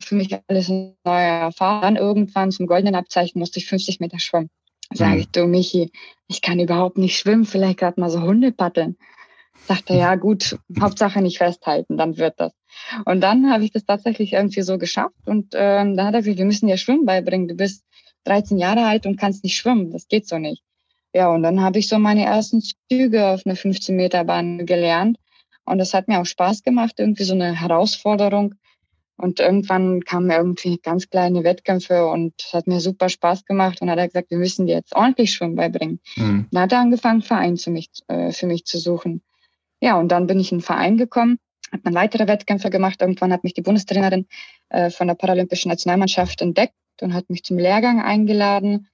für 0.00 0.14
mich 0.14 0.36
alles 0.46 0.70
eine 0.70 0.94
neue 1.04 1.22
Erfahrung. 1.22 1.82
Dann 1.82 1.96
irgendwann 1.96 2.50
zum 2.50 2.66
goldenen 2.66 2.94
Abzeichen 2.94 3.38
musste 3.38 3.58
ich 3.58 3.66
50 3.66 4.00
Meter 4.00 4.18
schwimmen. 4.18 4.50
Sage 4.94 5.20
ich, 5.20 5.28
du 5.28 5.46
Michi, 5.46 5.90
ich 6.28 6.42
kann 6.42 6.60
überhaupt 6.60 6.98
nicht 6.98 7.16
schwimmen, 7.16 7.46
vielleicht 7.46 7.78
gerade 7.78 8.00
mal 8.00 8.10
so 8.10 8.20
Hunde 8.20 8.52
paddeln. 8.52 8.96
Sagte, 9.66 9.94
ja 9.94 10.16
gut, 10.16 10.58
Hauptsache 10.80 11.22
nicht 11.22 11.38
festhalten, 11.38 11.96
dann 11.96 12.18
wird 12.18 12.34
das. 12.38 12.52
Und 13.04 13.20
dann 13.20 13.50
habe 13.50 13.64
ich 13.64 13.70
das 13.70 13.84
tatsächlich 13.84 14.32
irgendwie 14.32 14.62
so 14.62 14.76
geschafft 14.76 15.14
und 15.26 15.54
ähm, 15.54 15.96
dann 15.96 16.06
hat 16.06 16.14
er 16.14 16.20
gesagt, 16.20 16.38
wir 16.38 16.44
müssen 16.44 16.66
dir 16.66 16.76
Schwimmen 16.76 17.06
beibringen. 17.06 17.48
Du 17.48 17.54
bist 17.54 17.84
13 18.24 18.58
Jahre 18.58 18.84
alt 18.84 19.06
und 19.06 19.18
kannst 19.18 19.44
nicht 19.44 19.56
schwimmen, 19.56 19.90
das 19.90 20.08
geht 20.08 20.28
so 20.28 20.38
nicht. 20.38 20.62
Ja, 21.14 21.28
und 21.28 21.42
dann 21.42 21.60
habe 21.60 21.78
ich 21.78 21.88
so 21.88 21.98
meine 21.98 22.24
ersten 22.24 22.62
Züge 22.90 23.26
auf 23.28 23.42
eine 23.44 23.56
15 23.56 23.94
Meter 23.94 24.24
Bahn 24.24 24.66
gelernt 24.66 25.18
und 25.64 25.78
das 25.78 25.94
hat 25.94 26.08
mir 26.08 26.20
auch 26.20 26.26
Spaß 26.26 26.62
gemacht, 26.62 26.94
irgendwie 26.98 27.24
so 27.24 27.34
eine 27.34 27.58
Herausforderung 27.60 28.54
und 29.22 29.38
irgendwann 29.38 30.00
kamen 30.00 30.30
irgendwie 30.30 30.78
ganz 30.78 31.08
kleine 31.08 31.44
Wettkämpfe 31.44 32.06
und 32.06 32.34
es 32.40 32.52
hat 32.54 32.66
mir 32.66 32.80
super 32.80 33.08
Spaß 33.08 33.44
gemacht. 33.44 33.80
Und 33.80 33.88
hat 33.88 33.98
er 33.98 34.08
gesagt, 34.08 34.30
wir 34.30 34.38
müssen 34.38 34.66
dir 34.66 34.74
jetzt 34.74 34.96
ordentlich 34.96 35.32
Schwimmen 35.32 35.54
beibringen. 35.54 36.00
Mhm. 36.16 36.48
Dann 36.50 36.62
hat 36.62 36.72
er 36.72 36.80
angefangen, 36.80 37.22
Verein 37.22 37.56
für 37.56 37.70
mich, 37.70 37.88
äh, 38.08 38.32
für 38.32 38.46
mich 38.46 38.64
zu 38.64 38.78
suchen. 38.78 39.22
Ja, 39.80 39.96
und 39.98 40.08
dann 40.08 40.26
bin 40.26 40.40
ich 40.40 40.50
in 40.50 40.56
einen 40.56 40.62
Verein 40.62 40.96
gekommen, 40.96 41.38
habe 41.70 41.82
dann 41.84 41.94
weitere 41.94 42.26
Wettkämpfe 42.26 42.68
gemacht. 42.68 43.00
Irgendwann 43.00 43.32
hat 43.32 43.44
mich 43.44 43.54
die 43.54 43.62
Bundestrainerin 43.62 44.26
äh, 44.70 44.90
von 44.90 45.06
der 45.06 45.14
Paralympischen 45.14 45.68
Nationalmannschaft 45.68 46.40
entdeckt 46.40 46.74
und 47.00 47.14
hat 47.14 47.30
mich 47.30 47.44
zum 47.44 47.58
Lehrgang 47.58 48.02
eingeladen. 48.02 48.88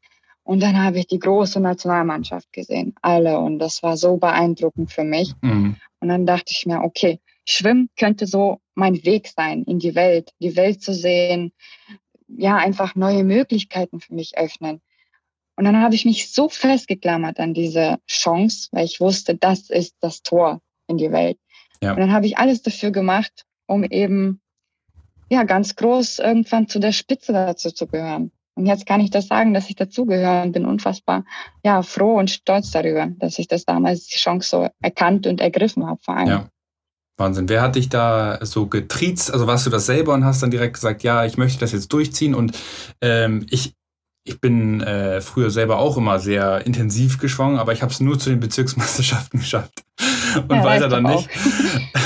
Und 0.49 0.63
dann 0.63 0.83
habe 0.83 0.99
ich 0.99 1.07
die 1.07 1.19
große 1.19 1.61
Nationalmannschaft 1.61 2.51
gesehen, 2.55 2.95
alle. 3.03 3.39
Und 3.39 3.59
das 3.59 3.83
war 3.83 3.99
so 3.99 4.17
beeindruckend 4.17 4.91
für 4.91 5.05
mich. 5.05 5.35
Mhm. 5.43 5.77
Und 6.01 6.09
dann 6.09 6.25
dachte 6.25 6.53
ich 6.53 6.65
mir, 6.65 6.81
okay, 6.85 7.21
Schwimmen 7.45 7.91
könnte 7.99 8.27
so 8.27 8.59
mein 8.75 9.05
Weg 9.05 9.29
sein 9.29 9.65
in 9.65 9.79
die 9.79 9.95
Welt, 9.95 10.33
die 10.41 10.57
Welt 10.57 10.81
zu 10.81 10.95
sehen, 10.95 11.53
ja, 12.29 12.57
einfach 12.57 12.95
neue 12.95 13.25
Möglichkeiten 13.25 14.01
für 14.01 14.15
mich 14.15 14.39
öffnen. 14.39 14.81
Und 15.57 15.65
dann 15.67 15.83
habe 15.83 15.95
ich 15.95 16.07
mich 16.07 16.33
so 16.33 16.49
festgeklammert 16.49 17.39
an 17.41 17.53
diese 17.53 17.99
Chance, 18.07 18.71
weil 18.73 18.87
ich 18.87 19.01
wusste, 19.01 19.35
das 19.35 19.69
ist 19.69 19.97
das 20.01 20.23
Tor 20.23 20.63
in 20.87 20.97
die 20.97 21.13
Welt. 21.13 21.39
Ja. 21.83 21.91
Und 21.91 22.01
dann 22.01 22.13
habe 22.13 22.25
ich 22.25 22.39
alles 22.39 22.63
dafür 22.63 22.91
gemacht, 22.91 23.45
um 23.67 23.85
eben 23.85 24.41
ja 25.29 25.43
ganz 25.43 25.77
groß 25.77 26.21
irgendwann 26.21 26.69
zu 26.69 26.79
der 26.79 26.93
Spitze 26.93 27.35
dazu 27.35 27.71
zu 27.71 27.87
gehören. 27.87 28.33
Und 28.59 28.67
jetzt 28.67 28.87
kann 28.87 29.01
ich 29.01 29.11
das 29.11 29.29
sagen, 29.29 29.55
dass 29.55 29.71
ich 29.71 29.77
dazugehöre 29.77 30.43
und 30.43 30.51
bin 30.51 30.67
unfassbar 30.67 31.25
ja 31.65 31.83
froh 31.83 32.19
und 32.19 32.29
stolz 32.29 32.73
darüber, 32.73 33.07
dass 33.07 33.39
ich 33.39 33.47
das 33.47 33.65
damals 33.65 34.09
die 34.09 34.19
Chance 34.19 34.49
so 34.49 34.69
erkannt 34.83 35.29
und 35.29 35.41
ergriffen 35.41 35.87
habe 35.87 36.01
vor 36.03 36.17
allem. 36.17 36.29
Ja. 36.29 36.49
Wahnsinn. 37.17 37.49
Wer 37.49 37.63
hat 37.63 37.77
dich 37.77 37.89
da 37.89 38.45
so 38.45 38.67
getriezt? 38.67 39.33
Also 39.33 39.47
warst 39.47 39.65
du 39.65 39.71
das 39.71 39.87
selber 39.87 40.13
und 40.15 40.25
hast 40.25 40.43
dann 40.43 40.51
direkt 40.51 40.75
gesagt, 40.75 41.05
ja, 41.05 41.25
ich 41.25 41.37
möchte 41.37 41.61
das 41.61 41.71
jetzt 41.71 41.93
durchziehen. 41.93 42.35
Und 42.35 42.59
ähm, 43.01 43.47
ich, 43.49 43.75
ich 44.25 44.41
bin 44.41 44.81
äh, 44.81 45.21
früher 45.21 45.51
selber 45.51 45.79
auch 45.79 45.97
immer 45.97 46.19
sehr 46.19 46.67
intensiv 46.67 47.19
geschwommen, 47.19 47.59
aber 47.59 47.73
ich 47.73 47.83
habe 47.83 47.93
es 47.93 48.01
nur 48.01 48.19
zu 48.19 48.29
den 48.29 48.41
Bezirksmeisterschaften 48.41 49.39
geschafft 49.41 49.85
und 50.49 50.51
ja, 50.51 50.65
weiter 50.65 50.89
dann 50.89 51.05
nicht. 51.05 51.29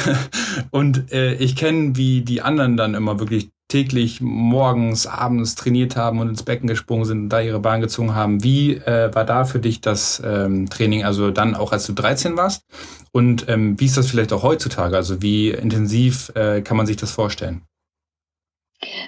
und 0.70 1.12
äh, 1.12 1.34
ich 1.34 1.56
kenne, 1.56 1.96
wie 1.96 2.20
die 2.20 2.42
anderen 2.42 2.76
dann 2.76 2.94
immer 2.94 3.18
wirklich 3.18 3.50
täglich 3.72 4.20
morgens, 4.20 5.06
abends 5.06 5.54
trainiert 5.54 5.96
haben 5.96 6.20
und 6.20 6.28
ins 6.28 6.42
Becken 6.42 6.68
gesprungen 6.68 7.06
sind 7.06 7.18
und 7.22 7.28
da 7.30 7.40
ihre 7.40 7.58
Bahn 7.58 7.80
gezogen 7.80 8.14
haben. 8.14 8.44
Wie 8.44 8.74
äh, 8.74 9.14
war 9.14 9.24
da 9.24 9.46
für 9.46 9.60
dich 9.60 9.80
das 9.80 10.22
ähm, 10.24 10.68
Training, 10.68 11.04
also 11.04 11.30
dann 11.30 11.54
auch 11.54 11.72
als 11.72 11.86
du 11.86 11.94
13 11.94 12.36
warst? 12.36 12.66
Und 13.12 13.48
ähm, 13.48 13.80
wie 13.80 13.86
ist 13.86 13.96
das 13.96 14.10
vielleicht 14.10 14.34
auch 14.34 14.42
heutzutage? 14.42 14.94
Also 14.94 15.22
wie 15.22 15.50
intensiv 15.50 16.30
äh, 16.34 16.60
kann 16.60 16.76
man 16.76 16.86
sich 16.86 16.98
das 16.98 17.12
vorstellen? 17.12 17.62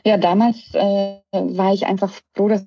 Ja, 0.02 0.16
damals 0.16 0.56
äh, 0.72 1.18
war 1.30 1.74
ich 1.74 1.84
einfach 1.84 2.12
froh, 2.34 2.48
dass 2.48 2.64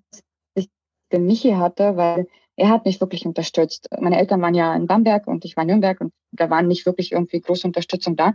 ich 0.54 0.70
den 1.12 1.26
Michi 1.26 1.54
hatte, 1.54 1.98
weil 1.98 2.28
er 2.58 2.70
hat 2.70 2.86
mich 2.86 3.02
wirklich 3.02 3.26
unterstützt. 3.26 3.88
Meine 4.00 4.20
Eltern 4.20 4.42
waren 4.42 4.54
ja 4.54 4.76
in 4.76 4.86
Bamberg 4.86 5.26
und 5.26 5.46
ich 5.46 5.58
war 5.58 5.64
in 5.64 5.70
Nürnberg 5.70 6.00
und 6.00 6.14
da 6.32 6.52
war 6.52 6.62
nicht 6.62 6.86
wirklich 6.86 7.12
irgendwie 7.12 7.42
große 7.42 7.66
Unterstützung 7.66 8.16
da. 8.16 8.34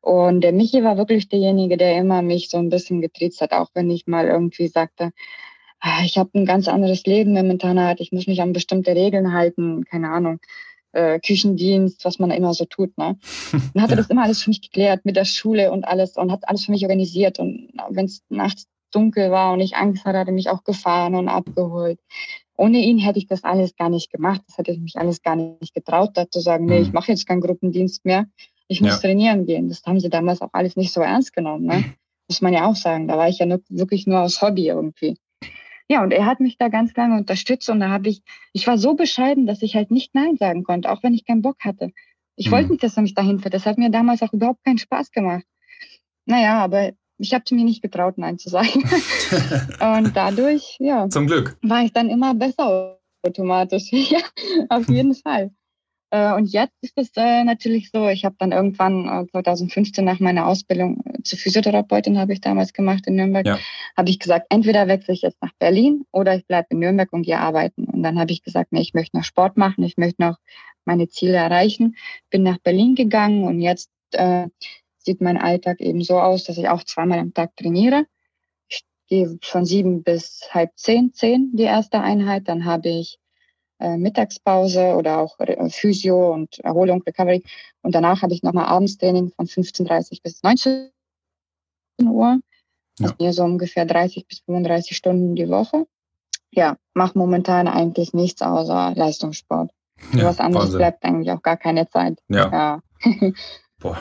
Und 0.00 0.40
der 0.40 0.52
Michi 0.52 0.82
war 0.82 0.96
wirklich 0.96 1.28
derjenige, 1.28 1.76
der 1.76 1.96
immer 1.98 2.22
mich 2.22 2.48
so 2.48 2.58
ein 2.58 2.70
bisschen 2.70 3.00
getriezt 3.00 3.40
hat, 3.40 3.52
auch 3.52 3.68
wenn 3.74 3.90
ich 3.90 4.06
mal 4.06 4.26
irgendwie 4.26 4.68
sagte, 4.68 5.10
ah, 5.80 6.02
ich 6.04 6.16
habe 6.18 6.30
ein 6.34 6.46
ganz 6.46 6.68
anderes 6.68 7.04
Leben 7.04 7.32
momentan 7.32 7.78
hat, 7.80 8.00
ich 8.00 8.12
muss 8.12 8.26
mich 8.26 8.40
an 8.40 8.52
bestimmte 8.52 8.94
Regeln 8.94 9.32
halten, 9.32 9.84
keine 9.84 10.10
Ahnung, 10.10 10.40
äh, 10.92 11.20
Küchendienst, 11.20 12.04
was 12.04 12.18
man 12.18 12.30
immer 12.30 12.54
so 12.54 12.64
tut. 12.64 12.96
Ne? 12.96 13.18
Dann 13.74 13.82
hat 13.82 13.90
er 13.90 13.96
ja. 13.96 13.96
das 13.96 14.10
immer 14.10 14.24
alles 14.24 14.42
für 14.42 14.50
mich 14.50 14.62
geklärt 14.62 15.04
mit 15.04 15.16
der 15.16 15.24
Schule 15.26 15.70
und 15.70 15.84
alles 15.84 16.16
und 16.16 16.32
hat 16.32 16.48
alles 16.48 16.64
für 16.64 16.72
mich 16.72 16.82
organisiert. 16.82 17.38
Und 17.38 17.70
wenn 17.90 18.06
es 18.06 18.22
nachts 18.28 18.66
dunkel 18.92 19.30
war 19.30 19.52
und 19.52 19.60
ich 19.60 19.76
Angst 19.76 20.04
hatte, 20.04 20.18
hat 20.18 20.26
er 20.26 20.32
mich 20.32 20.48
auch 20.48 20.64
gefahren 20.64 21.14
und 21.14 21.28
abgeholt 21.28 22.00
ohne 22.60 22.78
ihn 22.78 22.98
hätte 22.98 23.18
ich 23.18 23.26
das 23.26 23.42
alles 23.42 23.74
gar 23.74 23.88
nicht 23.88 24.12
gemacht. 24.12 24.42
Das 24.46 24.58
hätte 24.58 24.70
ich 24.70 24.80
mich 24.80 24.96
alles 24.96 25.22
gar 25.22 25.34
nicht 25.34 25.74
getraut, 25.74 26.10
da 26.12 26.30
zu 26.30 26.40
sagen, 26.40 26.66
nee, 26.66 26.80
ich 26.80 26.88
mhm. 26.88 26.94
mache 26.94 27.10
jetzt 27.10 27.26
keinen 27.26 27.40
Gruppendienst 27.40 28.04
mehr. 28.04 28.26
Ich 28.70 28.80
muss 28.80 28.92
ja. 28.92 28.98
trainieren 28.98 29.46
gehen. 29.46 29.68
Das 29.68 29.82
haben 29.84 29.98
sie 29.98 30.10
damals 30.10 30.40
auch 30.42 30.50
alles 30.52 30.76
nicht 30.76 30.92
so 30.92 31.00
ernst 31.00 31.32
genommen. 31.32 31.66
Ne? 31.66 31.84
Muss 32.28 32.40
man 32.40 32.52
ja 32.52 32.66
auch 32.66 32.76
sagen. 32.76 33.08
Da 33.08 33.18
war 33.18 33.28
ich 33.28 33.40
ja 33.40 33.46
nur, 33.46 33.60
wirklich 33.68 34.06
nur 34.06 34.20
aus 34.20 34.40
Hobby 34.40 34.68
irgendwie. 34.68 35.18
Ja, 35.88 36.04
und 36.04 36.12
er 36.12 36.24
hat 36.24 36.38
mich 36.38 36.56
da 36.56 36.68
ganz 36.68 36.94
lange 36.94 37.16
unterstützt 37.16 37.68
und 37.68 37.80
da 37.80 37.88
habe 37.88 38.08
ich, 38.08 38.22
ich 38.52 38.68
war 38.68 38.78
so 38.78 38.94
bescheiden, 38.94 39.44
dass 39.46 39.62
ich 39.62 39.74
halt 39.74 39.90
nicht 39.90 40.14
Nein 40.14 40.36
sagen 40.36 40.62
konnte, 40.62 40.88
auch 40.88 41.02
wenn 41.02 41.14
ich 41.14 41.26
keinen 41.26 41.42
Bock 41.42 41.56
hatte. 41.64 41.90
Ich 42.36 42.46
mhm. 42.46 42.52
wollte 42.52 42.70
nicht, 42.70 42.84
dass 42.84 42.96
er 42.96 43.02
mich 43.02 43.14
dahin 43.14 43.40
fährt. 43.40 43.54
Das 43.54 43.66
hat 43.66 43.76
mir 43.76 43.90
damals 43.90 44.22
auch 44.22 44.32
überhaupt 44.32 44.62
keinen 44.64 44.78
Spaß 44.78 45.10
gemacht. 45.10 45.44
Naja, 46.26 46.62
aber 46.62 46.92
ich 47.18 47.34
habe 47.34 47.42
mir 47.50 47.64
nicht 47.64 47.82
getraut, 47.82 48.18
Nein 48.18 48.38
zu 48.38 48.50
sagen. 48.50 48.84
und 49.80 50.16
dadurch, 50.16 50.76
ja. 50.78 51.08
Zum 51.08 51.26
Glück. 51.26 51.58
War 51.62 51.82
ich 51.82 51.92
dann 51.92 52.08
immer 52.08 52.34
besser 52.34 53.00
automatisch. 53.26 53.88
ja, 53.90 54.20
auf 54.68 54.88
jeden 54.88 55.16
Fall. 55.16 55.50
Äh, 56.10 56.34
und 56.34 56.46
jetzt 56.46 56.74
ist 56.80 56.98
es 56.98 57.10
äh, 57.16 57.44
natürlich 57.44 57.90
so, 57.90 58.08
ich 58.08 58.24
habe 58.24 58.34
dann 58.38 58.52
irgendwann 58.52 59.28
2015 59.30 60.02
äh, 60.02 60.10
nach 60.10 60.20
meiner 60.20 60.46
Ausbildung 60.46 61.02
zur 61.22 61.38
Physiotherapeutin 61.38 62.18
habe 62.18 62.32
ich 62.32 62.40
damals 62.40 62.72
gemacht 62.72 63.06
in 63.06 63.14
Nürnberg, 63.14 63.46
ja. 63.46 63.58
habe 63.96 64.10
ich 64.10 64.18
gesagt, 64.18 64.46
entweder 64.50 64.88
wechsle 64.88 65.14
ich 65.14 65.22
jetzt 65.22 65.40
nach 65.40 65.52
Berlin 65.58 66.04
oder 66.12 66.34
ich 66.34 66.46
bleibe 66.46 66.68
in 66.70 66.80
Nürnberg 66.80 67.12
und 67.12 67.22
gehe 67.22 67.38
arbeiten. 67.38 67.84
Und 67.84 68.02
dann 68.02 68.18
habe 68.18 68.32
ich 68.32 68.42
gesagt, 68.42 68.72
nee, 68.72 68.80
ich 68.80 68.94
möchte 68.94 69.16
noch 69.16 69.24
Sport 69.24 69.56
machen, 69.56 69.84
ich 69.84 69.96
möchte 69.96 70.22
noch 70.22 70.36
meine 70.84 71.08
Ziele 71.08 71.36
erreichen. 71.36 71.96
Bin 72.30 72.42
nach 72.42 72.58
Berlin 72.58 72.94
gegangen 72.94 73.44
und 73.44 73.60
jetzt 73.60 73.90
äh, 74.12 74.48
sieht 74.98 75.20
mein 75.20 75.38
Alltag 75.38 75.80
eben 75.80 76.02
so 76.02 76.18
aus, 76.18 76.44
dass 76.44 76.58
ich 76.58 76.68
auch 76.68 76.84
zweimal 76.84 77.18
am 77.18 77.34
Tag 77.34 77.56
trainiere. 77.56 78.06
Ich 78.68 78.82
gehe 79.08 79.38
von 79.42 79.64
sieben 79.64 80.02
bis 80.02 80.48
halb 80.50 80.72
zehn, 80.76 81.12
zehn 81.12 81.50
die 81.54 81.64
erste 81.64 82.00
Einheit. 82.00 82.48
Dann 82.48 82.64
habe 82.64 82.88
ich 82.88 83.18
Mittagspause 83.96 84.94
oder 84.94 85.18
auch 85.18 85.38
äh, 85.40 85.70
Physio 85.70 86.32
und 86.32 86.58
Erholung, 86.60 87.02
Recovery. 87.02 87.42
Und 87.82 87.94
danach 87.94 88.22
habe 88.22 88.32
ich 88.32 88.42
nochmal 88.42 88.66
Abendstraining 88.66 89.32
von 89.34 89.46
15.30 89.46 90.22
bis 90.22 90.42
19 90.42 90.90
Uhr. 92.02 92.40
Ja. 92.98 93.14
Also 93.18 93.32
so 93.32 93.44
ungefähr 93.44 93.86
30 93.86 94.26
bis 94.26 94.40
35 94.40 94.96
Stunden 94.96 95.34
die 95.34 95.48
Woche. 95.48 95.86
Ja, 96.52 96.76
mache 96.94 97.16
momentan 97.16 97.68
eigentlich 97.68 98.12
nichts 98.12 98.42
außer 98.42 98.92
Leistungssport. 98.96 99.70
Ja, 100.12 100.24
was 100.24 100.40
anderes 100.40 100.66
Wahnsinn. 100.66 100.78
bleibt 100.78 101.04
eigentlich 101.04 101.30
auch 101.30 101.42
gar 101.42 101.56
keine 101.56 101.88
Zeit. 101.88 102.18
Ja. 102.28 102.80
ja. 103.02 103.02
Boah, 103.78 103.98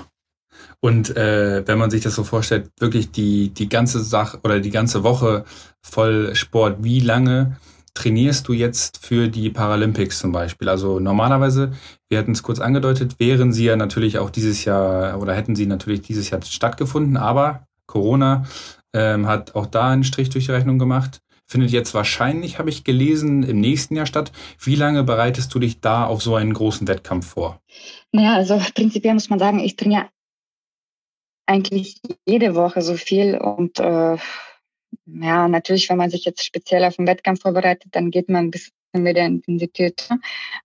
Und 0.80 1.16
äh, 1.16 1.68
wenn 1.68 1.78
man 1.78 1.92
sich 1.92 2.02
das 2.02 2.16
so 2.16 2.24
vorstellt, 2.24 2.72
wirklich 2.80 3.12
die, 3.12 3.50
die 3.50 3.70
ganze 3.70 4.04
Sache 4.04 4.40
oder 4.44 4.60
die 4.60 4.72
ganze 4.72 5.04
Woche 5.04 5.46
voll 5.82 6.36
Sport, 6.36 6.84
wie 6.84 7.00
lange 7.00 7.58
trainierst 8.00 8.48
du 8.48 8.54
jetzt 8.54 9.06
für 9.06 9.28
die 9.28 9.50
Paralympics 9.50 10.20
zum 10.20 10.32
Beispiel? 10.32 10.70
Also 10.70 11.00
normalerweise, 11.00 11.74
wir 12.08 12.18
hatten 12.18 12.32
es 12.32 12.44
kurz 12.44 12.60
angedeutet, 12.60 13.20
wären 13.20 13.52
sie 13.52 13.66
ja 13.66 13.76
natürlich 13.76 14.18
auch 14.20 14.30
dieses 14.30 14.64
Jahr 14.64 15.22
oder 15.22 15.34
hätten 15.34 15.56
sie 15.56 15.66
natürlich 15.66 16.02
dieses 16.02 16.30
Jahr 16.30 16.42
stattgefunden, 16.42 17.18
aber 17.18 17.68
Corona 17.88 18.46
ähm, 18.94 19.28
hat 19.28 19.56
auch 19.56 19.66
da 19.66 19.90
einen 19.90 20.06
Strich 20.06 20.30
durch 20.30 20.46
die 20.46 20.52
Rechnung 20.52 20.80
gemacht. 20.80 21.20
Findet 21.46 21.72
jetzt 21.72 21.94
wahrscheinlich, 21.94 22.58
habe 22.58 22.70
ich 22.70 22.84
gelesen, 22.84 23.44
im 23.44 23.60
nächsten 23.60 23.96
Jahr 23.96 24.06
statt. 24.06 24.32
Wie 24.60 24.76
lange 24.76 25.04
bereitest 25.04 25.54
du 25.54 25.60
dich 25.60 25.82
da 25.82 26.06
auf 26.06 26.22
so 26.22 26.36
einen 26.36 26.54
großen 26.54 26.88
Wettkampf 26.88 27.28
vor? 27.28 27.60
Naja, 28.12 28.36
also 28.36 28.62
prinzipiell 28.76 29.16
muss 29.16 29.30
man 29.30 29.40
sagen, 29.40 29.60
ich 29.60 29.76
trainiere 29.76 30.10
eigentlich 31.48 32.00
jede 32.26 32.56
Woche 32.56 32.82
so 32.82 32.94
viel 32.94 33.36
und 33.36 33.80
äh, 33.80 34.18
ja, 35.22 35.48
natürlich, 35.48 35.90
wenn 35.90 35.98
man 35.98 36.10
sich 36.10 36.26
jetzt 36.26 36.44
speziell 36.44 36.84
auf 36.84 36.96
den 36.96 37.08
Wettkampf 37.08 37.42
vorbereitet, 37.42 37.90
dann 37.92 38.12
geht 38.12 38.30
man 38.30 38.46
ein 38.46 38.52
bisschen 38.52 38.74
mit 38.94 39.16
der 39.16 39.26
Intensität. 39.26 40.10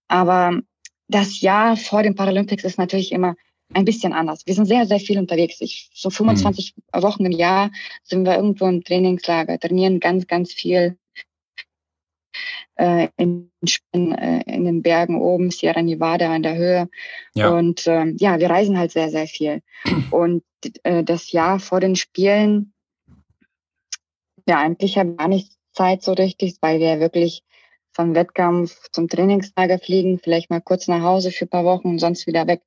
Aber 0.09 0.61
das 1.09 1.41
Jahr 1.41 1.77
vor 1.77 2.03
den 2.03 2.15
Paralympics 2.15 2.65
ist 2.65 2.79
natürlich 2.79 3.13
immer 3.13 3.37
ein 3.73 3.85
bisschen 3.85 4.13
anders. 4.13 4.47
Wir 4.47 4.55
sind 4.55 4.67
sehr, 4.67 4.87
sehr 4.87 5.01
viel 5.01 5.19
unterwegs. 5.19 5.61
Ich, 5.61 5.91
so 5.95 6.11
25 6.11 6.75
mhm. 6.77 7.03
Wochen 7.03 7.25
im 7.25 7.33
Jahr 7.33 7.71
sind 8.03 8.25
wir 8.25 8.37
irgendwo 8.37 8.67
im 8.67 8.85
Trainingslager, 8.85 9.59
trainieren 9.59 10.01
ganz, 10.01 10.27
ganz 10.27 10.53
viel 10.53 10.97
äh, 12.77 13.09
in, 13.17 13.51
äh, 13.93 14.43
in 14.47 14.65
den 14.65 14.83
Bergen 14.83 15.21
oben, 15.21 15.51
Sierra 15.51 15.83
Nevada 15.83 16.35
in 16.35 16.43
der 16.43 16.57
Höhe. 16.57 16.89
Ja. 17.35 17.51
Und 17.51 17.87
ähm, 17.87 18.17
ja, 18.19 18.39
wir 18.39 18.51
reisen 18.51 18.79
halt 18.79 18.93
sehr, 18.93 19.11
sehr 19.11 19.27
viel. 19.27 19.63
Und 20.11 20.43
äh, 20.83 21.05
das 21.05 21.33
Jahr 21.33 21.59
vor 21.59 21.81
den 21.81 21.97
Spielen, 21.97 22.74
ja, 24.47 24.59
eigentlich 24.59 24.99
habe 24.99 25.11
ich 25.11 25.17
gar 25.17 25.29
nicht 25.29 25.53
Zeit 25.73 26.03
so 26.03 26.13
richtig, 26.13 26.57
weil 26.61 26.81
wir 26.81 27.01
wirklich 27.01 27.43
vom 27.93 28.15
Wettkampf 28.15 28.91
zum 28.93 29.09
Trainingslager 29.09 29.79
fliegen, 29.79 30.19
vielleicht 30.19 30.51
mal 30.51 30.61
kurz 30.61 30.89
nach 30.89 31.03
Hause 31.03 31.31
für 31.31 31.47
ein 31.47 31.51
paar 31.51 31.65
Wochen 31.65 31.89
und 31.89 31.99
sonst 31.99 32.27
wieder 32.27 32.47
weg. 32.47 32.63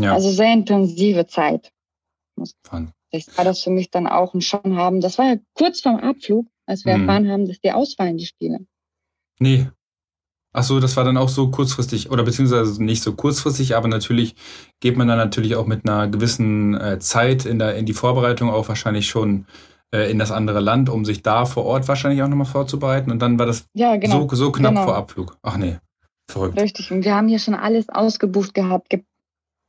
Ja. 0.00 0.14
Also 0.14 0.30
sehr 0.30 0.52
intensive 0.52 1.26
Zeit. 1.26 1.72
Fun. 2.64 2.92
Das 3.12 3.36
war 3.36 3.44
das 3.44 3.62
für 3.62 3.70
mich 3.70 3.90
dann 3.90 4.06
auch 4.06 4.34
ein 4.34 4.40
Schock 4.40 4.64
haben. 4.64 5.00
Das 5.00 5.18
war 5.18 5.26
ja 5.26 5.36
kurz 5.54 5.80
vorm 5.80 5.96
Abflug, 5.96 6.46
als 6.66 6.84
wir 6.84 6.96
mhm. 6.96 7.02
erfahren 7.02 7.28
haben, 7.30 7.46
dass 7.46 7.60
die 7.60 7.72
ausfallen, 7.72 8.18
die 8.18 8.26
Spiele. 8.26 8.66
Nee. 9.38 9.68
Ach 10.52 10.62
so, 10.62 10.80
das 10.80 10.96
war 10.96 11.04
dann 11.04 11.18
auch 11.18 11.28
so 11.28 11.50
kurzfristig 11.50 12.10
oder 12.10 12.22
beziehungsweise 12.22 12.82
nicht 12.82 13.02
so 13.02 13.14
kurzfristig, 13.14 13.76
aber 13.76 13.88
natürlich 13.88 14.36
geht 14.80 14.96
man 14.96 15.06
dann 15.06 15.18
natürlich 15.18 15.54
auch 15.54 15.66
mit 15.66 15.86
einer 15.86 16.08
gewissen 16.08 16.74
äh, 16.74 16.98
Zeit 16.98 17.44
in 17.44 17.58
der 17.58 17.76
in 17.76 17.84
die 17.84 17.92
Vorbereitung 17.92 18.48
auch 18.48 18.66
wahrscheinlich 18.68 19.06
schon 19.06 19.46
äh, 19.94 20.10
in 20.10 20.18
das 20.18 20.30
andere 20.30 20.60
Land, 20.60 20.88
um 20.88 21.04
sich 21.04 21.22
da 21.22 21.44
vor 21.46 21.64
Ort 21.64 21.88
wahrscheinlich 21.88 22.22
auch 22.22 22.28
nochmal 22.28 22.46
vorzubereiten. 22.46 23.10
Und 23.10 23.20
dann 23.20 23.38
war 23.38 23.46
das 23.46 23.66
ja, 23.74 23.96
genau. 23.96 24.28
so, 24.28 24.34
so 24.34 24.52
knapp 24.52 24.72
genau. 24.74 24.84
vor 24.84 24.96
Abflug. 24.96 25.38
Ach 25.42 25.56
nee, 25.56 25.76
verrückt. 26.28 26.60
Richtig. 26.60 26.90
Und 26.90 27.04
wir 27.04 27.14
haben 27.14 27.28
hier 27.28 27.38
schon 27.38 27.54
alles 27.54 27.88
ausgebucht 27.88 28.54
gehabt, 28.54 28.90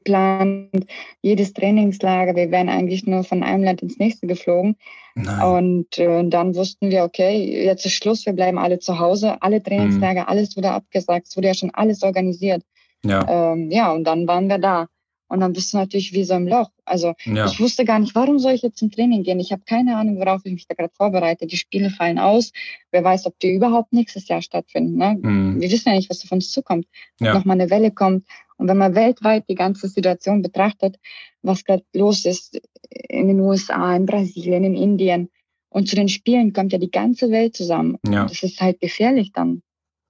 geplant, 0.07 0.88
jedes 1.21 1.53
Trainingslager. 1.53 2.36
Wir 2.36 2.51
wären 2.51 2.69
eigentlich 2.69 3.05
nur 3.05 3.24
von 3.24 3.43
einem 3.43 3.63
Land 3.63 3.81
ins 3.81 4.00
nächste 4.00 4.27
geflogen. 4.27 4.75
Nein. 5.15 5.41
Und 5.41 5.97
äh, 5.97 6.27
dann 6.27 6.55
wussten 6.55 6.91
wir, 6.91 7.03
okay, 7.03 7.65
jetzt 7.65 7.86
ist 7.86 7.93
Schluss, 7.93 8.25
wir 8.25 8.33
bleiben 8.33 8.57
alle 8.57 8.79
zu 8.79 9.00
Hause. 9.00 9.41
Alle 9.41 9.62
Trainingslager, 9.62 10.21
mhm. 10.21 10.27
alles 10.27 10.55
wurde 10.55 10.71
abgesagt, 10.71 11.27
es 11.27 11.38
wurde 11.38 11.47
ja 11.47 11.53
schon 11.53 11.71
alles 11.71 12.03
organisiert. 12.03 12.63
Ja. 13.03 13.53
Ähm, 13.53 13.71
ja, 13.71 13.91
und 13.91 14.03
dann 14.03 14.27
waren 14.27 14.47
wir 14.47 14.57
da. 14.57 14.88
Und 15.27 15.41
dann 15.41 15.53
bist 15.53 15.74
du 15.74 15.77
natürlich 15.77 16.13
wie 16.13 16.24
so 16.24 16.36
im 16.36 16.48
Loch. 16.48 16.69
Also 16.86 17.13
ja. 17.25 17.46
ich 17.46 17.60
wusste 17.60 17.84
gar 17.84 18.00
nicht, 18.00 18.15
warum 18.15 18.39
soll 18.39 18.53
ich 18.53 18.62
jetzt 18.62 18.77
zum 18.77 18.91
Training 18.91 19.24
gehen? 19.24 19.39
Ich 19.39 19.51
habe 19.51 19.63
keine 19.65 19.98
Ahnung, 19.98 20.19
worauf 20.19 20.46
ich 20.46 20.53
mich 20.53 20.67
da 20.67 20.75
gerade 20.75 20.93
vorbereite. 20.93 21.48
Die 21.48 21.57
Spiele 21.57 21.89
fallen 21.89 22.17
aus. 22.17 22.51
Wer 22.91 23.03
weiß, 23.03 23.25
ob 23.25 23.38
die 23.39 23.51
überhaupt 23.51 23.91
nächstes 23.91 24.27
Jahr 24.27 24.41
stattfinden. 24.41 24.98
Ne? 24.98 25.17
Mhm. 25.22 25.62
Wir 25.62 25.69
wissen 25.69 25.89
ja 25.89 25.96
nicht, 25.96 26.10
was 26.10 26.24
auf 26.24 26.31
uns 26.31 26.51
zukommt. 26.51 26.88
Ob 27.19 27.27
ja. 27.27 27.34
nochmal 27.34 27.60
eine 27.60 27.69
Welle 27.69 27.91
kommt. 27.91 28.25
Und 28.57 28.67
wenn 28.67 28.77
man 28.77 28.96
weltweit 28.96 29.50
die 29.50 29.55
ganze 29.55 29.88
Situation 29.88 30.41
betrachtet, 30.41 30.98
was 31.41 31.63
gerade 31.63 31.84
los 31.93 32.25
ist 32.25 32.60
in 32.90 33.27
den 33.27 33.40
USA, 33.40 33.96
in 33.96 34.05
Brasilien, 34.05 34.63
in 34.63 34.75
Indien, 34.75 35.29
und 35.70 35.87
zu 35.87 35.96
den 35.96 36.09
Spielen 36.09 36.53
kommt 36.53 36.72
ja 36.72 36.79
die 36.79 36.90
ganze 36.90 37.29
Welt 37.29 37.55
zusammen. 37.55 37.98
Ja. 38.07 38.24
Das 38.24 38.42
ist 38.42 38.61
halt 38.61 38.79
gefährlich 38.79 39.31
dann. 39.33 39.61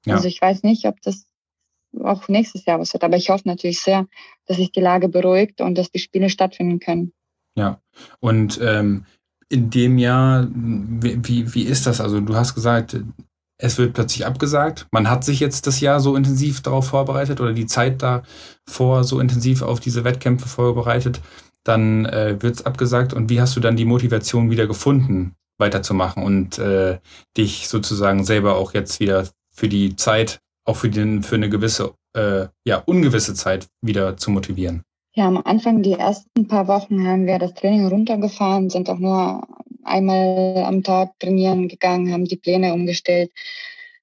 Ja. 0.06 0.16
Also 0.16 0.28
ich 0.28 0.42
weiß 0.42 0.64
nicht, 0.64 0.86
ob 0.86 1.02
das 1.02 1.27
auch 2.04 2.28
nächstes 2.28 2.66
Jahr 2.66 2.80
was 2.80 2.94
wird. 2.94 3.04
Aber 3.04 3.18
ich 3.18 3.30
hoffe 3.30 3.48
natürlich 3.48 3.82
sehr, 3.82 4.08
dass 4.46 4.58
sich 4.58 4.72
die 4.72 4.82
Lage 4.82 5.10
beruhigt 5.10 5.62
und 5.62 5.78
dass 5.78 5.92
die 5.92 6.00
Spiele 6.00 6.30
stattfinden 6.30 6.80
können. 6.80 7.14
Ja, 7.56 7.82
und 8.20 8.60
ähm, 8.62 9.06
in 9.50 9.70
dem 9.70 9.98
Jahr, 9.98 10.48
wie, 10.52 11.54
wie 11.54 11.64
ist 11.64 11.88
das? 11.88 12.02
Also 12.02 12.20
du 12.20 12.36
hast 12.36 12.54
gesagt, 12.54 12.98
es 13.60 13.78
wird 13.78 13.94
plötzlich 13.94 14.26
abgesagt. 14.26 14.88
Man 14.92 15.10
hat 15.10 15.24
sich 15.24 15.40
jetzt 15.40 15.66
das 15.66 15.80
Jahr 15.80 16.00
so 16.00 16.16
intensiv 16.16 16.62
darauf 16.62 16.88
vorbereitet 16.88 17.42
oder 17.42 17.54
die 17.54 17.66
Zeit 17.66 18.02
davor 18.02 19.04
so 19.04 19.20
intensiv 19.20 19.62
auf 19.62 19.80
diese 19.80 20.04
Wettkämpfe 20.04 20.48
vorbereitet. 20.48 21.22
Dann 21.64 22.06
äh, 22.06 22.38
wird 22.40 22.56
es 22.56 22.66
abgesagt. 22.66 23.14
Und 23.14 23.30
wie 23.30 23.42
hast 23.42 23.56
du 23.56 23.60
dann 23.60 23.76
die 23.76 23.86
Motivation 23.86 24.52
wieder 24.52 24.68
gefunden, 24.68 25.34
weiterzumachen 25.58 26.24
und 26.24 26.60
äh, 26.60 27.00
dich 27.36 27.68
sozusagen 27.68 28.24
selber 28.24 28.58
auch 28.58 28.74
jetzt 28.74 29.00
wieder 29.00 29.28
für 29.52 29.68
die 29.68 29.96
Zeit 29.96 30.40
auch 30.68 30.76
für, 30.76 30.90
den, 30.90 31.24
für 31.24 31.36
eine 31.36 31.50
gewisse, 31.50 31.94
äh, 32.14 32.48
ja, 32.66 32.84
ungewisse 32.86 33.34
Zeit 33.34 33.68
wieder 33.82 34.18
zu 34.18 34.32
motivieren? 34.32 34.84
Ja, 35.14 35.28
am 35.28 35.38
Anfang, 35.38 35.82
die 35.82 35.94
ersten 35.94 36.48
paar 36.48 36.68
Wochen 36.68 37.08
haben 37.08 37.26
wir 37.26 37.40
das 37.40 37.56
Training 37.56 37.88
runtergefahren, 37.88 38.70
sind 38.70 38.90
auch 38.90 39.00
nur 39.00 39.48
einmal 39.84 40.64
am 40.66 40.84
Tag 40.84 41.18
trainieren 41.20 41.68
gegangen, 41.68 42.12
haben 42.12 42.26
die 42.26 42.36
Pläne 42.36 42.74
umgestellt. 42.74 43.32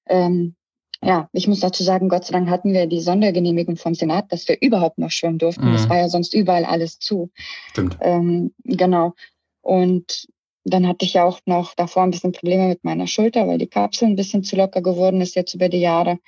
Ähm, 0.07 0.55
ja, 1.01 1.29
ich 1.33 1.47
muss 1.47 1.59
dazu 1.59 1.83
sagen, 1.83 2.09
Gott 2.09 2.25
sei 2.25 2.33
Dank 2.33 2.49
hatten 2.49 2.73
wir 2.73 2.87
die 2.87 2.99
Sondergenehmigung 2.99 3.77
vom 3.77 3.93
Senat, 3.93 4.31
dass 4.31 4.47
wir 4.47 4.57
überhaupt 4.59 4.97
noch 4.97 5.11
schwimmen 5.11 5.37
durften. 5.37 5.69
Mhm. 5.69 5.73
Das 5.73 5.87
war 5.87 5.97
ja 5.97 6.09
sonst 6.09 6.33
überall 6.33 6.65
alles 6.65 6.99
zu. 6.99 7.29
Stimmt. 7.69 7.97
Ähm, 8.01 8.53
genau. 8.63 9.13
Und 9.61 10.27
dann 10.65 10.87
hatte 10.87 11.05
ich 11.05 11.13
ja 11.13 11.23
auch 11.23 11.39
noch 11.45 11.75
davor 11.75 12.03
ein 12.03 12.11
bisschen 12.11 12.31
Probleme 12.31 12.67
mit 12.67 12.83
meiner 12.83 13.07
Schulter, 13.07 13.47
weil 13.47 13.59
die 13.59 13.67
Kapsel 13.67 14.07
ein 14.07 14.15
bisschen 14.15 14.43
zu 14.43 14.55
locker 14.55 14.81
geworden 14.81 15.21
ist 15.21 15.35
jetzt 15.35 15.53
über 15.53 15.69
die 15.69 15.79
Jahre. 15.79 16.19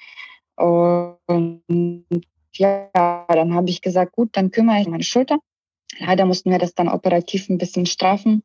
Und 0.56 2.04
ja, 2.54 2.90
dann 3.28 3.54
habe 3.54 3.70
ich 3.70 3.82
gesagt, 3.82 4.14
gut, 4.14 4.30
dann 4.34 4.52
kümmere 4.52 4.80
ich 4.82 4.88
meine 4.88 5.04
Schulter. 5.04 5.40
Leider 6.00 6.26
mussten 6.26 6.52
wir 6.52 6.60
das 6.60 6.76
dann 6.76 6.88
operativ 6.88 7.50
ein 7.50 7.58
bisschen 7.58 7.86
straffen. 7.86 8.44